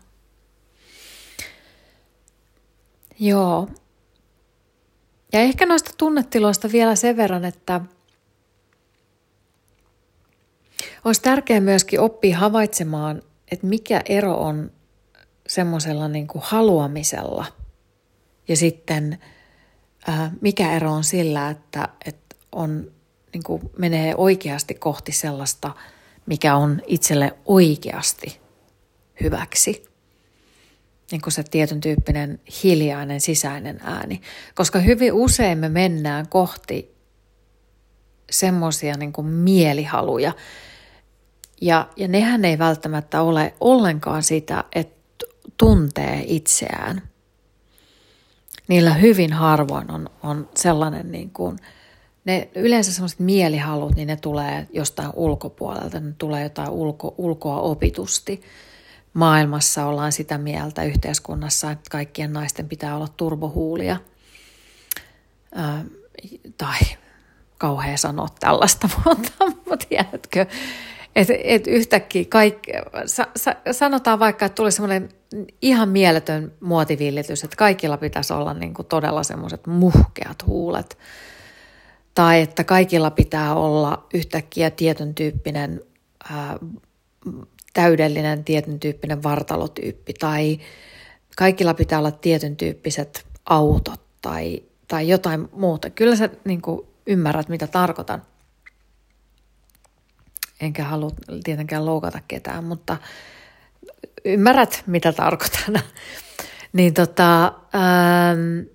Joo. 3.18 3.68
Ja 5.32 5.40
ehkä 5.40 5.66
noista 5.66 5.90
tunnetiloista 5.96 6.72
vielä 6.72 6.94
sen 6.94 7.16
verran, 7.16 7.44
että 7.44 7.80
olisi 11.04 11.22
tärkeää 11.22 11.60
myöskin 11.60 12.00
oppia 12.00 12.38
havaitsemaan, 12.38 13.22
että 13.52 13.66
mikä 13.66 14.02
ero 14.04 14.34
on 14.34 14.70
semmoisella 15.48 16.08
niin 16.08 16.26
kuin 16.26 16.42
haluamisella 16.44 17.46
ja 18.50 18.56
sitten 18.56 19.18
ää, 20.06 20.32
mikä 20.40 20.72
ero 20.72 20.92
on 20.92 21.04
sillä, 21.04 21.50
että, 21.50 21.88
että 22.04 22.36
on, 22.52 22.90
niin 23.32 23.42
kuin 23.42 23.70
menee 23.78 24.14
oikeasti 24.16 24.74
kohti 24.74 25.12
sellaista, 25.12 25.74
mikä 26.26 26.56
on 26.56 26.82
itselle 26.86 27.36
oikeasti 27.44 28.40
hyväksi. 29.22 29.82
Niin 31.10 31.22
kuin 31.22 31.32
se 31.32 31.42
tietyn 31.42 31.80
tyyppinen 31.80 32.40
hiljainen 32.62 33.20
sisäinen 33.20 33.80
ääni. 33.84 34.20
Koska 34.54 34.78
hyvin 34.78 35.12
usein 35.12 35.58
me 35.58 35.68
mennään 35.68 36.28
kohti 36.28 36.94
semmoisia 38.30 38.94
niin 38.94 39.24
mielihaluja. 39.24 40.32
Ja, 41.60 41.88
ja 41.96 42.08
nehän 42.08 42.44
ei 42.44 42.58
välttämättä 42.58 43.22
ole 43.22 43.54
ollenkaan 43.60 44.22
sitä, 44.22 44.64
että 44.74 45.26
tuntee 45.56 46.24
itseään. 46.26 47.09
Niillä 48.70 48.94
hyvin 48.94 49.32
harvoin 49.32 49.90
on, 49.90 50.10
on 50.22 50.48
sellainen 50.56 51.12
niin 51.12 51.30
kuin, 51.30 51.58
ne 52.24 52.48
yleensä 52.54 52.92
semmoiset 52.92 53.18
mielihalut, 53.18 53.96
niin 53.96 54.08
ne 54.08 54.16
tulee 54.16 54.68
jostain 54.72 55.10
ulkopuolelta, 55.14 56.00
ne 56.00 56.12
tulee 56.18 56.42
jotain 56.42 56.70
ulko, 56.70 57.14
ulkoa 57.18 57.60
opitusti. 57.60 58.42
Maailmassa 59.14 59.86
ollaan 59.86 60.12
sitä 60.12 60.38
mieltä 60.38 60.82
yhteiskunnassa, 60.84 61.70
että 61.70 61.90
kaikkien 61.90 62.32
naisten 62.32 62.68
pitää 62.68 62.96
olla 62.96 63.08
turbohuulia. 63.16 63.96
Ää, 65.54 65.84
tai 66.58 66.78
kauhea 67.58 67.96
sanoa 67.96 68.28
tällaista, 68.40 68.88
mutta, 69.04 69.46
mutta 69.46 69.76
tiedätkö, 69.88 70.46
että 71.16 71.34
et 71.44 71.66
yhtäkkiä 71.66 72.24
kaikki, 72.28 72.72
sa, 73.06 73.26
sa, 73.36 73.56
sanotaan 73.72 74.18
vaikka, 74.18 74.46
että 74.46 74.56
tuli 74.56 74.72
semmoinen 74.72 75.08
ihan 75.62 75.88
mieletön 75.88 76.52
muotivillitys, 76.60 77.44
että 77.44 77.56
kaikilla 77.56 77.96
pitäisi 77.96 78.32
olla 78.32 78.54
niin 78.54 78.74
kuin 78.74 78.86
todella 78.86 79.22
semmoiset 79.22 79.66
muhkeat 79.66 80.46
huulet. 80.46 80.98
Tai 82.14 82.40
että 82.40 82.64
kaikilla 82.64 83.10
pitää 83.10 83.54
olla 83.54 84.06
yhtäkkiä 84.14 84.70
tietyn 84.70 85.14
tyyppinen, 85.14 85.80
ää, 86.30 86.58
täydellinen 87.72 88.44
tietyn 88.44 88.80
tyyppinen 88.80 89.22
vartalotyyppi. 89.22 90.12
Tai 90.12 90.58
kaikilla 91.36 91.74
pitää 91.74 91.98
olla 91.98 92.10
tietyn 92.10 92.56
tyyppiset 92.56 93.26
autot 93.44 94.00
tai, 94.22 94.62
tai 94.88 95.08
jotain 95.08 95.48
muuta. 95.52 95.90
Kyllä 95.90 96.16
sä 96.16 96.28
niin 96.44 96.62
kuin 96.62 96.86
ymmärrät, 97.06 97.48
mitä 97.48 97.66
tarkoitan 97.66 98.22
enkä 100.60 100.84
halua 100.84 101.10
tietenkään 101.44 101.86
loukata 101.86 102.20
ketään, 102.28 102.64
mutta 102.64 102.96
ymmärrät, 104.24 104.82
mitä 104.86 105.12
tarkoitan. 105.12 105.80
niin 106.72 106.94
tota, 106.94 107.44
ähm, 107.46 108.66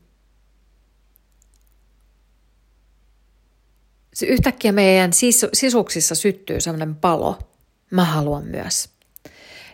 se 4.14 4.26
yhtäkkiä 4.26 4.72
meidän 4.72 5.12
sis- 5.14 5.50
sisuksissa 5.54 6.16
syttyy 6.16 6.62
sellainen 6.62 6.96
palo. 6.96 7.40
Mä 7.92 8.06
haluan 8.06 8.46
myös. 8.46 8.90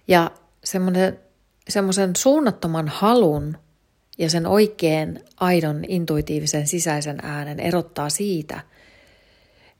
Ja 0.07 0.31
semmoinen, 0.63 1.19
semmoisen 1.69 2.15
suunnattoman 2.15 2.87
halun 2.87 3.57
ja 4.17 4.29
sen 4.29 4.47
oikein 4.47 5.25
aidon 5.39 5.85
intuitiivisen 5.87 6.67
sisäisen 6.67 7.19
äänen 7.23 7.59
erottaa 7.59 8.09
siitä– 8.09 8.61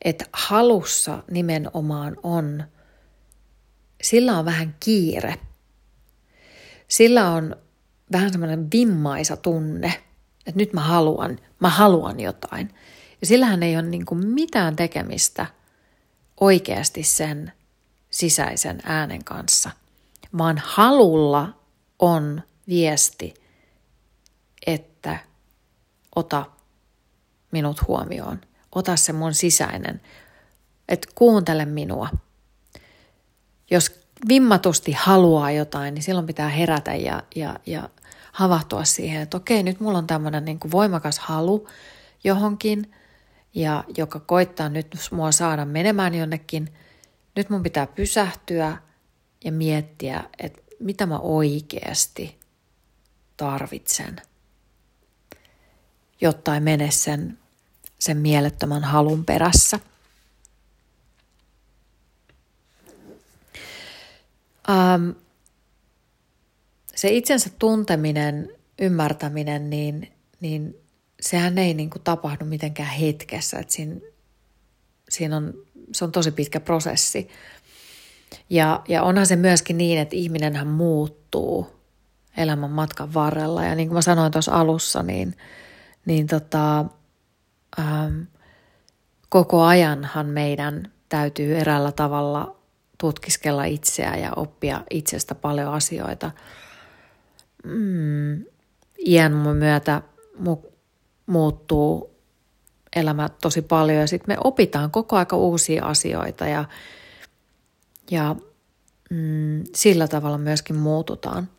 että 0.06 0.26
halussa 0.34 1.24
nimenomaan 1.32 2.18
on, 2.24 2.64
sillä 4.02 4.38
on 4.38 4.46
vähän 4.46 4.76
kiire. 4.80 5.36
Sillä 6.88 7.32
on 7.32 7.56
vähän 8.12 8.32
semmoinen 8.32 8.72
vimmaisa 8.74 9.38
tunne, 9.38 10.04
että 10.46 10.58
nyt 10.60 10.74
mä 10.74 10.82
haluan, 10.82 11.40
mä 11.60 11.70
haluan 11.70 12.20
jotain. 12.20 12.76
Ja 13.22 13.28
sillähän 13.28 13.64
ei 13.64 13.76
ole 13.76 13.88
niin 13.88 14.06
kuin 14.06 14.28
mitään 14.28 14.76
tekemistä 14.76 15.46
oikeasti 16.40 17.04
sen 17.04 17.52
sisäisen 18.12 18.80
äänen 18.84 19.24
kanssa, 19.24 19.70
vaan 20.38 20.62
halulla 20.66 21.60
on 22.00 22.42
viesti, 22.68 23.34
että 24.68 25.20
ota 26.16 26.46
minut 27.52 27.88
huomioon 27.88 28.42
ota 28.76 28.96
se 28.96 29.14
mun 29.14 29.34
sisäinen, 29.34 30.02
että 30.88 31.08
kuuntele 31.16 31.66
minua. 31.66 32.10
Jos 33.72 34.02
vimmatusti 34.28 34.92
haluaa 34.92 35.52
jotain, 35.52 35.94
niin 35.94 36.04
silloin 36.04 36.28
pitää 36.28 36.50
herätä 36.50 36.96
ja, 36.96 37.24
ja, 37.36 37.60
ja 37.66 37.90
havahtua 38.32 38.84
siihen, 38.84 39.22
että 39.22 39.38
okei, 39.38 39.64
nyt 39.64 39.80
mulla 39.80 39.98
on 39.98 40.08
tämmöinen 40.08 40.46
niin 40.46 40.60
voimakas 40.72 41.20
halu 41.20 41.68
johonkin, 42.24 42.94
ja 43.54 43.84
joka 43.98 44.20
koittaa 44.20 44.70
nyt 44.70 44.98
mua 45.12 45.32
saada 45.32 45.66
menemään 45.66 46.16
jonnekin. 46.16 46.74
Nyt 47.36 47.50
mun 47.50 47.64
pitää 47.64 47.88
pysähtyä 47.88 48.78
ja 49.44 49.52
miettiä, 49.52 50.24
että 50.40 50.62
mitä 50.80 51.06
mä 51.06 51.20
oikeasti 51.20 52.40
tarvitsen, 53.38 54.16
jotta 56.22 56.54
ei 56.54 56.62
mene 56.62 56.92
sen 56.92 57.38
sen 58.02 58.18
mielettömän 58.18 58.84
halun 58.84 59.26
perässä. 59.26 59.80
Um, 64.70 65.16
se 66.96 67.10
itsensä 67.10 67.50
tunteminen, 67.60 68.50
ymmärtäminen, 68.82 69.70
niin, 69.70 70.14
niin 70.40 70.76
sehän 71.22 71.58
ei 71.58 71.74
niin 71.74 71.90
kuin 71.90 72.02
tapahdu 72.04 72.46
mitenkään 72.46 72.90
hetkessä. 72.90 73.60
Että 73.60 73.74
siinä, 73.74 73.96
siinä 75.10 75.38
on, 75.38 75.54
se 75.94 76.06
on 76.06 76.12
tosi 76.12 76.32
pitkä 76.32 76.60
prosessi. 76.60 77.30
Ja, 78.50 78.82
ja 78.88 79.04
onhan 79.04 79.28
se 79.28 79.36
myöskin 79.36 79.78
niin, 79.78 80.00
että 80.00 80.16
ihminenhän 80.16 80.68
muuttuu 80.68 81.68
elämän 82.38 82.72
matkan 82.72 83.14
varrella. 83.14 83.64
Ja 83.64 83.76
niin 83.76 83.88
kuin 83.88 83.96
mä 83.96 84.02
sanoin 84.02 84.32
tuossa 84.32 84.52
alussa, 84.52 85.04
niin, 85.04 85.38
niin 86.06 86.28
tota, 86.28 86.86
ähm, 87.80 88.22
koko 89.30 89.64
ajanhan 89.64 90.26
meidän 90.26 90.92
täytyy 91.10 91.58
eräällä 91.58 91.92
tavalla 91.92 92.61
tutkiskella 93.02 93.64
itseä 93.64 94.16
ja 94.16 94.32
oppia 94.36 94.84
itsestä 94.90 95.36
paljon 95.36 95.74
asioita. 95.74 96.32
Mm, 97.64 98.46
iän 99.06 99.32
myötä 99.32 100.02
mu- 100.38 100.72
muuttuu 101.26 102.16
elämä 102.96 103.30
tosi 103.30 103.62
paljon 103.62 104.00
ja 104.00 104.08
sitten 104.08 104.36
me 104.36 104.38
opitaan 104.44 104.92
koko 104.92 105.18
aika 105.18 105.36
uusia 105.36 105.86
asioita 105.86 106.48
ja, 106.48 106.66
ja 108.12 108.36
mm, 109.10 109.64
sillä 109.76 110.08
tavalla 110.08 110.38
myöskin 110.38 110.76
muututaan. 110.76 111.50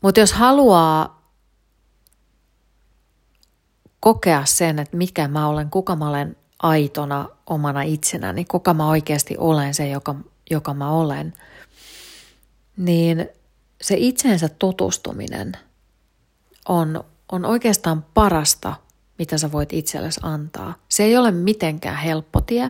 Mutta 0.00 0.20
jos 0.20 0.32
haluaa 0.32 1.30
kokea 4.00 4.44
sen, 4.44 4.78
että 4.78 4.96
mikä 4.96 5.28
mä 5.28 5.48
olen, 5.48 5.70
kuka 5.70 5.96
mä 5.96 6.08
olen 6.08 6.36
aitona 6.62 7.28
omana 7.46 7.82
itsenäni, 7.82 8.44
kuka 8.44 8.74
mä 8.74 8.88
oikeasti 8.88 9.36
olen 9.38 9.74
se, 9.74 9.88
joka, 9.88 10.14
joka 10.50 10.74
mä 10.74 10.90
olen, 10.90 11.32
niin 12.76 13.28
se 13.80 13.94
itsensä 13.98 14.48
tutustuminen 14.48 15.52
on, 16.68 17.04
on 17.32 17.44
oikeastaan 17.44 18.04
parasta, 18.14 18.76
mitä 19.18 19.38
sä 19.38 19.52
voit 19.52 19.72
itsellesi 19.72 20.20
antaa. 20.22 20.74
Se 20.88 21.02
ei 21.04 21.16
ole 21.16 21.30
mitenkään 21.30 21.96
helppo 21.96 22.40
tie. 22.40 22.68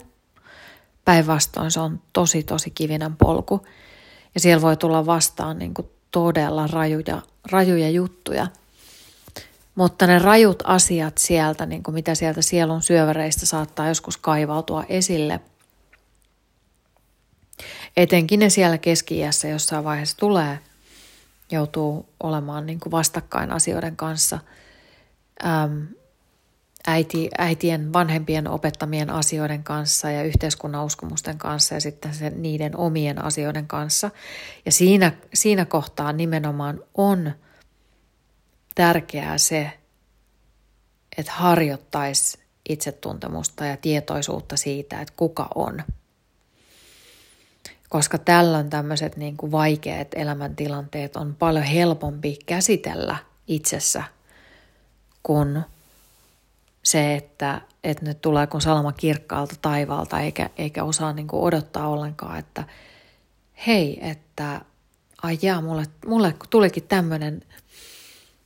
Päinvastoin 1.04 1.70
se 1.70 1.80
on 1.80 2.00
tosi, 2.12 2.42
tosi 2.42 2.70
kivinen 2.70 3.16
polku. 3.16 3.66
Ja 4.34 4.40
siellä 4.40 4.62
voi 4.62 4.76
tulla 4.76 5.06
vastaan 5.06 5.58
niin 5.58 5.74
kuin 5.74 5.90
todella 6.10 6.66
rajuja, 6.66 7.22
rajuja 7.50 7.90
juttuja. 7.90 8.46
Mutta 9.74 10.06
ne 10.06 10.18
rajut 10.18 10.62
asiat 10.66 11.18
sieltä, 11.18 11.66
niin 11.66 11.82
kuin 11.82 11.94
mitä 11.94 12.14
sieltä 12.14 12.42
sielun 12.42 12.82
syöväreistä 12.82 13.46
saattaa 13.46 13.88
joskus 13.88 14.16
kaivautua 14.16 14.84
esille, 14.88 15.40
etenkin 17.96 18.40
ne 18.40 18.50
siellä 18.50 18.78
keski 18.78 19.20
jossain 19.50 19.84
vaiheessa 19.84 20.16
tulee, 20.16 20.58
joutuu 21.50 22.08
olemaan 22.22 22.66
niin 22.66 22.80
kuin 22.80 22.90
vastakkain 22.90 23.50
asioiden 23.50 23.96
kanssa. 23.96 24.38
Ähm, 25.44 25.82
äiti, 26.86 27.28
äitien, 27.38 27.92
vanhempien 27.92 28.48
opettamien 28.48 29.10
asioiden 29.10 29.64
kanssa 29.64 30.10
ja 30.10 30.22
yhteiskunnan 30.22 30.84
uskomusten 30.84 31.38
kanssa 31.38 31.74
ja 31.74 31.80
sitten 31.80 32.14
sen, 32.14 32.42
niiden 32.42 32.76
omien 32.76 33.24
asioiden 33.24 33.66
kanssa. 33.66 34.10
Ja 34.66 34.72
siinä, 34.72 35.12
siinä 35.34 35.64
kohtaa 35.64 36.12
nimenomaan 36.12 36.80
on 36.94 37.32
tärkeää 38.74 39.38
se, 39.38 39.72
että 41.16 41.32
harjoittaisi 41.32 42.38
itsetuntemusta 42.68 43.66
ja 43.66 43.76
tietoisuutta 43.76 44.56
siitä, 44.56 45.00
että 45.00 45.14
kuka 45.16 45.48
on. 45.54 45.82
Koska 47.88 48.18
tällöin 48.18 48.70
tämmöiset 48.70 49.16
niin 49.16 49.36
kuin 49.36 49.52
vaikeat 49.52 50.08
elämäntilanteet 50.14 51.16
on 51.16 51.36
paljon 51.38 51.64
helpompi 51.64 52.38
käsitellä 52.46 53.16
itsessä, 53.46 54.02
kun 55.22 55.62
se, 56.82 57.14
että, 57.14 57.60
että 57.84 58.04
nyt 58.04 58.20
tulee 58.20 58.46
kun 58.46 58.60
salama 58.60 58.92
kirkkaalta 58.92 59.54
taivaalta 59.62 60.20
eikä, 60.20 60.50
eikä 60.58 60.84
osaa 60.84 61.12
niin 61.12 61.28
kuin 61.28 61.42
odottaa 61.42 61.88
ollenkaan, 61.88 62.38
että 62.38 62.64
hei, 63.66 63.98
että 64.08 64.60
ai 65.22 65.38
jaa, 65.42 65.60
mulle, 65.60 65.84
mulle 66.06 66.34
tulikin 66.50 66.82
tämmöinen 66.82 67.42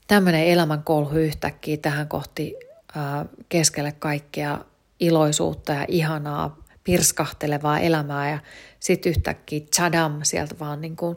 tämmöinen 0.07 0.47
elämänkolhu 0.47 1.17
yhtäkkiä 1.17 1.77
tähän 1.77 2.09
kohti 2.09 2.57
ää, 2.95 3.27
keskelle 3.49 3.93
kaikkea 3.93 4.65
iloisuutta 5.01 5.73
ja 5.73 5.85
ihanaa 5.89 6.65
pirskahtelevaa 6.85 7.81
elämää 7.81 8.31
ja 8.31 8.39
sitten 8.81 9.11
yhtäkkiä 9.11 9.61
chadam 9.61 10.21
sieltä 10.23 10.55
vaan 10.59 10.81
niin 10.81 10.97
kuin 10.97 11.17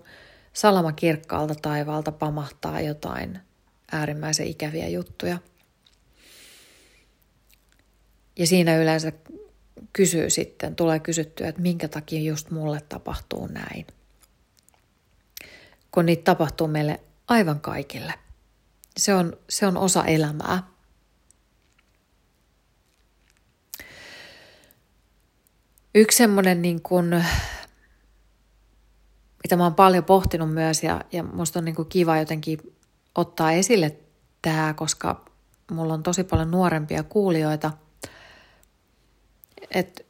salama 0.54 0.92
kirkkaalta 0.92 1.56
taivaalta 1.56 2.12
pamahtaa 2.12 2.82
jotain 2.82 3.40
äärimmäisen 3.92 4.48
ikäviä 4.48 4.88
juttuja. 4.88 5.38
Ja 8.40 8.48
siinä 8.48 8.78
yleensä 8.78 9.12
kysyy 9.94 10.30
sitten, 10.30 10.76
tulee 10.76 11.00
kysyttyä, 11.00 11.48
että 11.48 11.62
minkä 11.62 11.88
takia 11.88 12.22
just 12.22 12.52
mulle 12.52 12.82
tapahtuu 12.90 13.48
näin. 13.48 13.88
Kun 15.92 16.06
niitä 16.06 16.24
tapahtuu 16.24 16.68
meille 16.68 17.00
aivan 17.28 17.60
kaikille. 17.60 18.14
Se 18.98 19.14
on, 19.14 19.38
se 19.50 19.68
on 19.68 19.78
osa 19.78 20.06
elämää. 20.06 20.64
Yksi 25.96 26.18
semmoinen, 26.18 26.62
niin 26.62 26.82
kuin, 26.82 27.26
mitä 29.44 29.56
mä 29.56 29.64
oon 29.64 29.76
paljon 29.76 30.04
pohtinut 30.04 30.54
myös 30.54 30.84
ja, 30.84 31.02
ja 31.12 31.24
musta 31.24 31.60
on 31.60 31.66
niin 31.66 31.76
kuin 31.76 31.90
kiva 31.90 32.18
jotenkin 32.18 32.76
ottaa 33.16 33.52
esille 33.52 33.96
tämä, 34.42 34.74
koska 34.74 35.26
mulla 35.72 35.94
on 35.94 36.04
tosi 36.04 36.24
paljon 36.24 36.52
nuorempia 36.52 37.04
kuulijoita– 37.04 37.72
et 39.72 40.06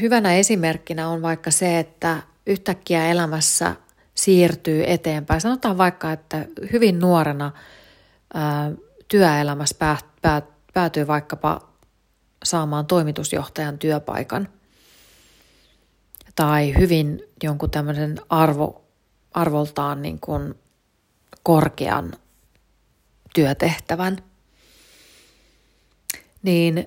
hyvänä 0.00 0.34
esimerkkinä 0.34 1.08
on 1.08 1.22
vaikka 1.22 1.50
se, 1.50 1.78
että 1.78 2.22
yhtäkkiä 2.46 3.06
elämässä 3.06 3.76
siirtyy 4.14 4.84
eteenpäin. 4.86 5.40
Sanotaan 5.40 5.78
vaikka, 5.78 6.12
että 6.12 6.46
hyvin 6.72 6.98
nuorena 6.98 7.52
työelämässä 9.08 9.76
pää, 9.78 9.98
pää, 10.22 10.42
päätyy 10.74 11.06
vaikkapa 11.06 11.68
saamaan 12.44 12.86
toimitusjohtajan 12.86 13.78
työpaikan 13.78 14.48
tai 16.34 16.74
hyvin 16.78 17.22
jonkun 17.42 17.70
tämmöisen 17.70 18.16
arvo, 18.28 18.84
arvoltaan 19.32 20.02
niin 20.02 20.20
kuin 20.20 20.54
korkean 21.42 22.12
työtehtävän, 23.34 24.18
niin 26.42 26.86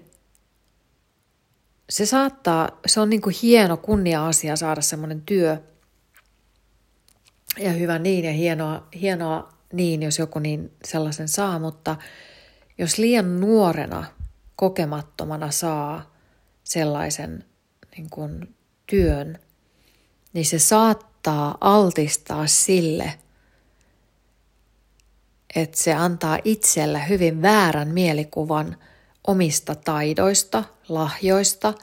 se 1.90 2.06
saattaa, 2.06 2.70
se 2.86 3.00
on 3.00 3.10
niin 3.10 3.22
kuin 3.22 3.36
hieno 3.42 3.78
kunnia-asia 3.78 4.56
saada 4.56 4.82
semmoinen 4.82 5.22
työ. 5.22 5.58
Ja 7.58 7.72
hyvä 7.72 8.00
niin 8.00 8.26
ja 8.26 8.32
hienoa, 8.32 8.88
hienoa 8.96 9.54
niin, 9.72 10.04
jos 10.04 10.20
joku 10.20 10.40
niin 10.40 10.72
sellaisen 10.86 11.28
saa, 11.28 11.60
mutta 11.60 11.96
jos 12.78 12.98
liian 12.98 13.40
nuorena 13.40 14.04
kokemattomana 14.56 15.52
saa 15.52 16.16
sellaisen 16.64 17.46
niin 17.98 18.10
kuin 18.10 18.56
työn, 18.88 19.40
niin 20.34 20.46
se 20.46 20.60
saattaa 20.60 21.58
altistaa 21.62 22.48
sille, 22.48 23.14
että 25.56 25.78
se 25.78 25.94
antaa 25.94 26.40
itselle 26.44 27.10
hyvin 27.10 27.42
väärän 27.42 27.88
mielikuvan– 27.88 28.78
omista 29.28 29.76
taidoista, 29.76 30.64
lahjoista 30.90 31.74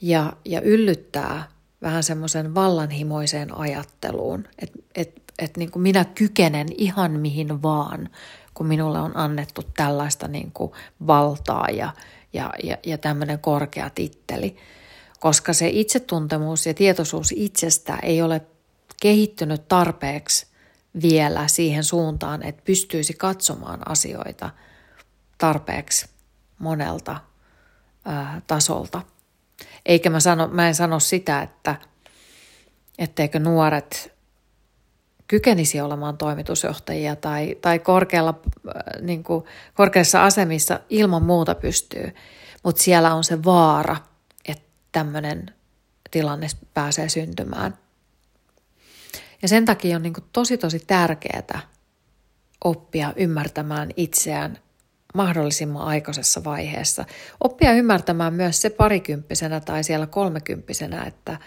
ja, 0.00 0.32
ja 0.44 0.60
yllyttää 0.60 1.48
vähän 1.82 2.02
semmoisen 2.02 2.54
vallanhimoiseen 2.54 3.58
ajatteluun, 3.58 4.48
että 4.58 4.78
et, 4.94 5.22
et 5.38 5.56
niin 5.56 5.70
kuin 5.70 5.82
minä 5.82 6.04
kykenen 6.04 6.66
ihan 6.78 7.12
mihin 7.12 7.62
vaan, 7.62 8.08
kun 8.54 8.66
minulle 8.66 9.00
on 9.00 9.16
annettu 9.16 9.62
tällaista 9.76 10.28
niin 10.28 10.52
kuin 10.52 10.72
valtaa 11.06 11.66
ja, 11.70 11.92
ja, 12.32 12.50
ja, 12.62 12.76
ja 12.86 12.98
tämmöinen 12.98 13.38
korkea 13.38 13.90
titteli. 13.90 14.56
Koska 15.20 15.52
se 15.52 15.68
itsetuntemus 15.68 16.66
ja 16.66 16.74
tietoisuus 16.74 17.34
itsestä 17.36 17.98
ei 18.02 18.22
ole 18.22 18.40
kehittynyt 19.02 19.68
tarpeeksi 19.68 20.46
vielä 21.02 21.48
siihen 21.48 21.84
suuntaan, 21.84 22.42
että 22.42 22.62
pystyisi 22.64 23.12
katsomaan 23.14 23.90
asioita 23.90 24.50
tarpeeksi 25.38 26.08
monelta 26.58 27.20
ää, 28.04 28.42
tasolta. 28.46 29.02
Eikä 29.86 30.10
mä, 30.10 30.20
sano, 30.20 30.48
mä 30.48 30.68
en 30.68 30.74
sano 30.74 31.00
sitä, 31.00 31.42
että 31.42 31.76
etteikö 32.98 33.38
nuoret 33.38 34.15
kykenisi 35.28 35.80
olemaan 35.80 36.18
toimitusjohtajia 36.18 37.16
tai, 37.16 37.56
tai 37.60 37.78
korkealla, 37.78 38.40
niin 39.00 39.24
kuin, 39.24 39.44
korkeassa 39.74 40.24
asemissa 40.24 40.80
ilman 40.90 41.22
muuta 41.22 41.54
pystyy, 41.54 42.14
mutta 42.62 42.82
siellä 42.82 43.14
on 43.14 43.24
se 43.24 43.44
vaara, 43.44 43.96
että 44.48 44.64
tämmöinen 44.92 45.46
tilanne 46.10 46.46
pääsee 46.74 47.08
syntymään. 47.08 47.78
Ja 49.42 49.48
sen 49.48 49.64
takia 49.64 49.96
on 49.96 50.02
niin 50.02 50.14
kuin 50.14 50.24
tosi 50.32 50.58
tosi 50.58 50.78
tärkeää 50.86 51.60
oppia 52.64 53.12
ymmärtämään 53.16 53.90
itseään 53.96 54.58
mahdollisimman 55.14 55.82
aikaisessa 55.82 56.44
vaiheessa. 56.44 57.04
Oppia 57.40 57.72
ymmärtämään 57.72 58.34
myös 58.34 58.62
se 58.62 58.70
parikymppisenä 58.70 59.60
tai 59.60 59.84
siellä 59.84 60.06
kolmekymppisenä, 60.06 61.04
että 61.04 61.38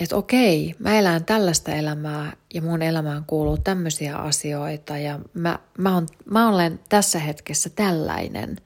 että 0.00 0.16
okei, 0.16 0.74
mä 0.78 0.98
elän 0.98 1.24
tällaista 1.24 1.72
elämää 1.72 2.32
ja 2.54 2.62
mun 2.62 2.82
elämään 2.82 3.24
kuuluu 3.24 3.58
tämmöisiä 3.58 4.16
asioita 4.16 4.98
ja 4.98 5.20
mä, 5.34 5.58
mä, 5.78 5.96
on, 5.96 6.06
mä 6.24 6.48
olen 6.48 6.80
tässä 6.88 7.18
hetkessä 7.18 7.70
tällainen, 7.70 8.56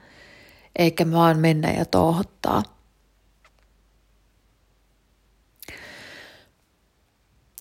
eikä 0.77 1.11
vaan 1.11 1.39
mennä 1.39 1.71
ja 1.71 1.85
tohottaa. 1.85 2.63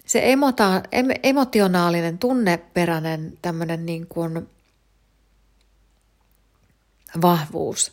Se 0.05 0.31
emota, 0.31 0.81
emotionaalinen, 1.23 2.17
tunneperäinen 2.17 3.37
tämmöinen 3.41 3.85
niin 3.85 4.07
kuin 4.07 4.49
vahvuus, 7.21 7.91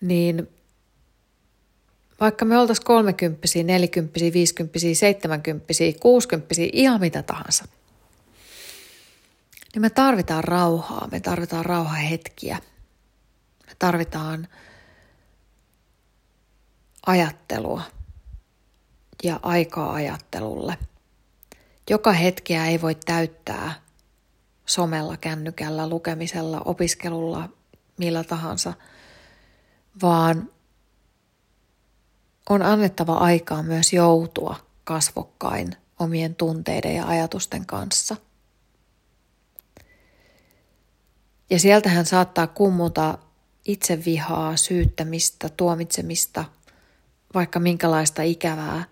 niin 0.00 0.53
vaikka 2.20 2.44
me 2.44 2.58
oltaisiin 2.58 2.86
kolmekymppisiä, 2.86 3.62
nelikymppisiä, 3.62 4.32
viisikymppisiä, 4.32 4.94
seitsemänkymppisiä, 4.94 5.92
kuusikymppisiä, 6.00 6.68
ihan 6.72 7.00
mitä 7.00 7.22
tahansa, 7.22 7.64
niin 9.74 9.82
me 9.82 9.90
tarvitaan 9.90 10.44
rauhaa, 10.44 11.08
me 11.12 11.20
tarvitaan 11.20 11.64
rauhahetkiä. 11.64 12.58
Me 13.66 13.72
tarvitaan 13.78 14.48
ajattelua 17.06 17.82
ja 19.22 19.40
aikaa 19.42 19.94
ajattelulle. 19.94 20.78
Joka 21.90 22.12
hetkeä 22.12 22.66
ei 22.66 22.82
voi 22.82 22.94
täyttää 22.94 23.74
somella, 24.66 25.16
kännykällä, 25.16 25.88
lukemisella, 25.88 26.60
opiskelulla, 26.64 27.48
millä 27.98 28.24
tahansa, 28.24 28.72
vaan 30.02 30.50
on 32.50 32.62
annettava 32.62 33.14
aikaa 33.14 33.62
myös 33.62 33.92
joutua 33.92 34.56
kasvokkain 34.84 35.76
omien 35.98 36.34
tunteiden 36.34 36.94
ja 36.94 37.06
ajatusten 37.06 37.66
kanssa. 37.66 38.16
Ja 41.50 41.58
sieltähän 41.58 42.06
saattaa 42.06 42.46
kummuta 42.46 43.18
itsevihaa, 43.64 44.56
syyttämistä, 44.56 45.48
tuomitsemista, 45.48 46.44
vaikka 47.34 47.60
minkälaista 47.60 48.22
ikävää. 48.22 48.84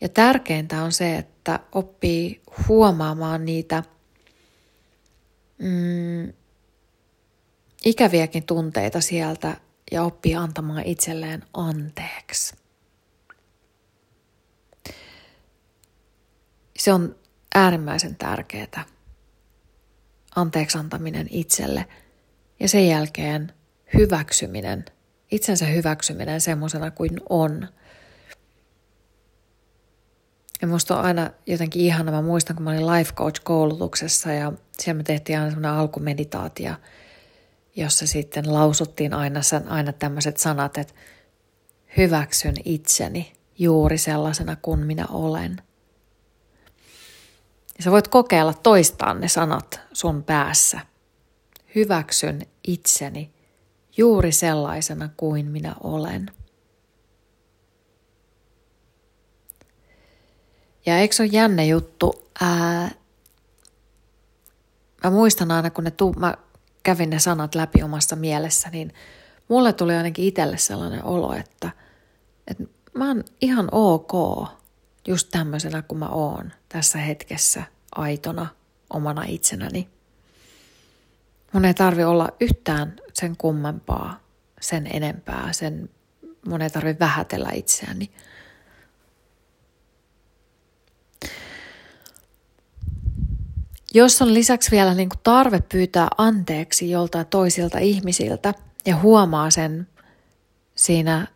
Ja 0.00 0.08
tärkeintä 0.08 0.82
on 0.82 0.92
se, 0.92 1.16
että 1.16 1.60
oppii 1.72 2.42
huomaamaan 2.68 3.44
niitä 3.44 3.82
mm, 5.58 6.32
ikäviäkin 7.84 8.42
tunteita 8.42 9.00
sieltä 9.00 9.56
ja 9.92 10.02
oppii 10.02 10.34
antamaan 10.34 10.82
itselleen 10.86 11.44
anteeksi. 11.54 12.59
Se 16.80 16.92
on 16.92 17.16
äärimmäisen 17.54 18.16
tärkeää. 18.16 18.84
Anteeksi 20.36 20.78
antaminen 20.78 21.26
itselle 21.30 21.86
ja 22.60 22.68
sen 22.68 22.88
jälkeen 22.88 23.52
hyväksyminen, 23.94 24.84
itsensä 25.30 25.66
hyväksyminen 25.66 26.40
semmoisena 26.40 26.90
kuin 26.90 27.20
on. 27.28 27.68
Ja 30.62 30.68
musta 30.68 30.98
on 30.98 31.04
aina 31.04 31.30
jotenkin 31.46 31.82
ihana, 31.82 32.12
mä 32.12 32.22
muistan 32.22 32.56
kun 32.56 32.64
mä 32.64 32.70
olin 32.70 32.86
life 32.86 33.12
coach 33.12 33.40
koulutuksessa 33.44 34.32
ja 34.32 34.52
siellä 34.78 34.98
me 34.98 35.02
tehtiin 35.02 35.38
aina 35.38 35.50
semmoinen 35.50 35.78
alkumeditaatio, 35.78 36.72
jossa 37.76 38.06
sitten 38.06 38.54
lausuttiin 38.54 39.14
aina, 39.14 39.40
aina 39.68 39.92
tämmöiset 39.92 40.36
sanat, 40.36 40.78
että 40.78 40.94
hyväksyn 41.96 42.54
itseni 42.64 43.32
juuri 43.58 43.98
sellaisena 43.98 44.56
kuin 44.56 44.80
minä 44.80 45.06
olen– 45.06 45.56
ja 47.80 47.84
sä 47.84 47.90
voit 47.90 48.08
kokeilla 48.08 48.54
toistaa 48.54 49.14
ne 49.14 49.28
sanat 49.28 49.80
sun 49.92 50.22
päässä. 50.22 50.80
Hyväksyn 51.74 52.46
itseni 52.66 53.30
juuri 53.96 54.32
sellaisena 54.32 55.08
kuin 55.16 55.46
minä 55.46 55.74
olen. 55.80 56.30
Ja 60.86 60.98
eikö 60.98 61.14
se 61.14 61.22
ole 61.22 61.30
jännä 61.32 61.62
juttu? 61.62 62.28
Ää, 62.40 62.90
mä 65.04 65.10
muistan 65.10 65.50
aina, 65.50 65.70
kun 65.70 65.84
ne 65.84 65.90
tu- 65.90 66.12
mä 66.12 66.34
kävin 66.82 67.10
ne 67.10 67.18
sanat 67.18 67.54
läpi 67.54 67.82
omassa 67.82 68.16
mielessä, 68.16 68.70
niin 68.70 68.94
mulle 69.48 69.72
tuli 69.72 69.94
ainakin 69.94 70.24
itselle 70.24 70.58
sellainen 70.58 71.04
olo, 71.04 71.32
että, 71.32 71.70
että 72.46 72.64
mä 72.94 73.08
oon 73.08 73.24
ihan 73.40 73.68
ok 73.72 74.12
just 75.06 75.28
tämmöisenä 75.30 75.82
kuin 75.82 75.98
mä 75.98 76.08
oon 76.08 76.52
tässä 76.68 76.98
hetkessä 76.98 77.62
aitona 77.92 78.46
omana 78.90 79.24
itsenäni. 79.24 79.88
Mun 81.52 81.64
ei 81.64 81.74
tarvi 81.74 82.04
olla 82.04 82.28
yhtään 82.40 82.96
sen 83.12 83.36
kummempaa, 83.36 84.20
sen 84.60 84.86
enempää, 84.92 85.52
sen, 85.52 85.90
mun 86.46 86.62
ei 86.62 86.70
tarvi 86.70 86.96
vähätellä 87.00 87.50
itseäni. 87.54 88.10
Jos 93.94 94.22
on 94.22 94.34
lisäksi 94.34 94.70
vielä 94.70 94.94
niin 94.94 95.08
kuin 95.08 95.20
tarve 95.22 95.60
pyytää 95.72 96.08
anteeksi 96.18 96.90
joltain 96.90 97.26
toisilta 97.26 97.78
ihmisiltä 97.78 98.54
ja 98.86 98.96
huomaa 98.96 99.50
sen 99.50 99.88
siinä 100.74 101.26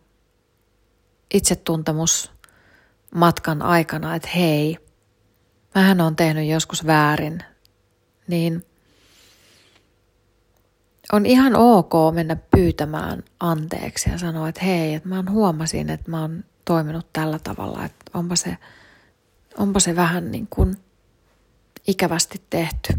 itsetuntemus 1.34 2.33
matkan 3.14 3.62
aikana, 3.62 4.14
että 4.14 4.28
hei, 4.34 4.78
mähän 5.74 6.00
on 6.00 6.16
tehnyt 6.16 6.48
joskus 6.48 6.86
väärin, 6.86 7.42
niin 8.28 8.66
on 11.12 11.26
ihan 11.26 11.56
ok 11.56 11.92
mennä 12.14 12.36
pyytämään 12.36 13.22
anteeksi 13.40 14.10
ja 14.10 14.18
sanoa, 14.18 14.48
että 14.48 14.64
hei, 14.64 14.94
että 14.94 15.08
mä 15.08 15.24
huomasin, 15.30 15.90
että 15.90 16.10
mä 16.10 16.20
oon 16.20 16.44
toiminut 16.64 17.12
tällä 17.12 17.38
tavalla, 17.38 17.84
että 17.84 18.04
onpa 18.14 18.36
se, 18.36 18.56
onpa 19.58 19.80
se 19.80 19.96
vähän 19.96 20.30
niin 20.30 20.46
kuin 20.50 20.76
ikävästi 21.86 22.42
tehty. 22.50 22.92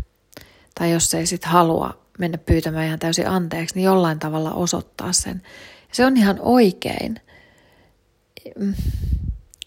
Tai 0.80 0.92
jos 0.92 1.14
ei 1.14 1.26
sitten 1.26 1.52
halua 1.52 2.06
mennä 2.20 2.38
pyytämään 2.38 2.86
ihan 2.86 3.00
täysin 3.00 3.30
anteeksi, 3.30 3.76
niin 3.76 3.86
jollain 3.86 4.20
tavalla 4.20 4.54
osoittaa 4.54 5.14
sen. 5.14 5.42
Se 5.92 6.06
on 6.06 6.18
ihan 6.18 6.40
oikein, 6.40 7.20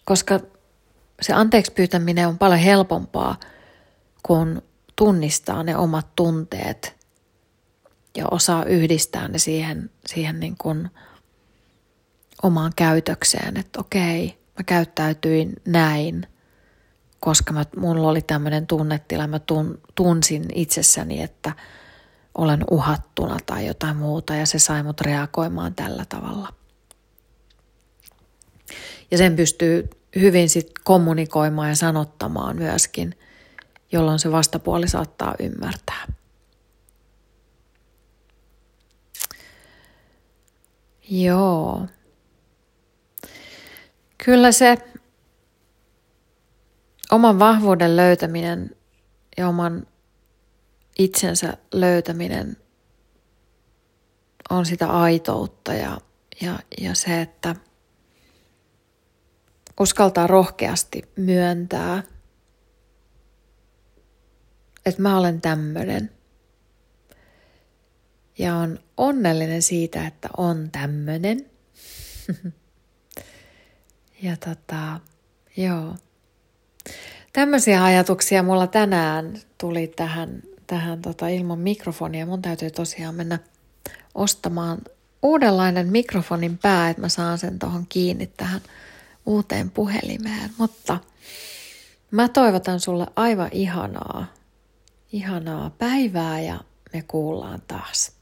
koska 0.09 0.39
se 1.21 1.33
anteeksi 1.33 1.71
pyytäminen 1.71 2.27
on 2.27 2.37
paljon 2.37 2.59
helpompaa, 2.59 3.39
kun 4.23 4.61
tunnistaa 4.95 5.63
ne 5.63 5.77
omat 5.77 6.15
tunteet 6.15 6.95
ja 8.17 8.25
osaa 8.31 8.63
yhdistää 8.63 9.27
ne 9.27 9.39
siihen, 9.39 9.89
siihen 10.05 10.39
niin 10.39 10.55
kuin 10.57 10.89
omaan 12.43 12.71
käytökseen, 12.75 13.57
että 13.57 13.79
okei, 13.79 14.39
mä 14.57 14.63
käyttäytyin 14.65 15.53
näin, 15.65 16.27
koska 17.19 17.53
mä, 17.53 17.65
mulla 17.77 18.09
oli 18.09 18.21
tämmöinen 18.21 18.67
tunnetila, 18.67 19.27
mä 19.27 19.39
tun, 19.39 19.81
tunsin 19.95 20.45
itsessäni, 20.55 21.21
että 21.21 21.51
olen 22.35 22.63
uhattuna 22.71 23.37
tai 23.45 23.67
jotain 23.67 23.97
muuta 23.97 24.35
ja 24.35 24.45
se 24.45 24.59
sai 24.59 24.83
mut 24.83 25.01
reagoimaan 25.01 25.75
tällä 25.75 26.05
tavalla. 26.09 26.53
Ja 29.11 29.17
sen 29.17 29.35
pystyy 29.35 29.89
hyvin 30.15 30.49
sit 30.49 30.71
kommunikoimaan 30.83 31.69
ja 31.69 31.75
sanottamaan 31.75 32.55
myöskin, 32.55 33.15
jolloin 33.91 34.19
se 34.19 34.31
vastapuoli 34.31 34.87
saattaa 34.87 35.35
ymmärtää. 35.39 36.07
Joo. 41.09 41.87
Kyllä 44.25 44.51
se 44.51 44.77
oman 47.11 47.39
vahvuuden 47.39 47.95
löytäminen 47.95 48.75
ja 49.37 49.47
oman 49.47 49.87
itsensä 50.99 51.57
löytäminen 51.73 52.57
on 54.49 54.65
sitä 54.65 54.87
aitoutta 54.87 55.73
ja, 55.73 55.97
ja, 56.41 56.59
ja 56.81 56.95
se, 56.95 57.21
että– 57.21 57.55
uskaltaa 59.79 60.27
rohkeasti 60.27 61.01
myöntää, 61.15 62.03
että 64.85 65.01
mä 65.01 65.17
olen 65.17 65.41
tämmöinen. 65.41 66.11
Ja 68.37 68.55
on 68.55 68.79
onnellinen 68.97 69.61
siitä, 69.61 70.07
että 70.07 70.29
on 70.37 70.69
tämmöinen. 70.71 71.45
ja 74.23 74.37
tota, 74.37 74.99
joo. 75.57 75.95
Tämmöisiä 77.33 77.83
ajatuksia 77.83 78.43
mulla 78.43 78.67
tänään 78.67 79.39
tuli 79.57 79.87
tähän, 79.87 80.43
tähän 80.67 81.01
tota, 81.01 81.27
ilman 81.27 81.59
mikrofonia. 81.59 82.25
Mun 82.25 82.41
täytyy 82.41 82.71
tosiaan 82.71 83.15
mennä 83.15 83.39
ostamaan 84.15 84.77
uudenlainen 85.21 85.87
mikrofonin 85.87 86.57
pää, 86.57 86.89
että 86.89 87.01
mä 87.01 87.09
saan 87.09 87.37
sen 87.37 87.59
tuohon 87.59 87.85
kiinni 87.89 88.27
tähän 88.27 88.61
uuteen 89.29 89.71
puhelimeen, 89.71 90.49
mutta 90.57 90.97
mä 92.11 92.27
toivotan 92.27 92.79
sulle 92.79 93.07
aivan 93.15 93.49
ihanaa, 93.51 94.25
ihanaa 95.11 95.69
päivää 95.69 96.41
ja 96.41 96.59
me 96.93 97.01
kuullaan 97.07 97.61
taas. 97.67 98.18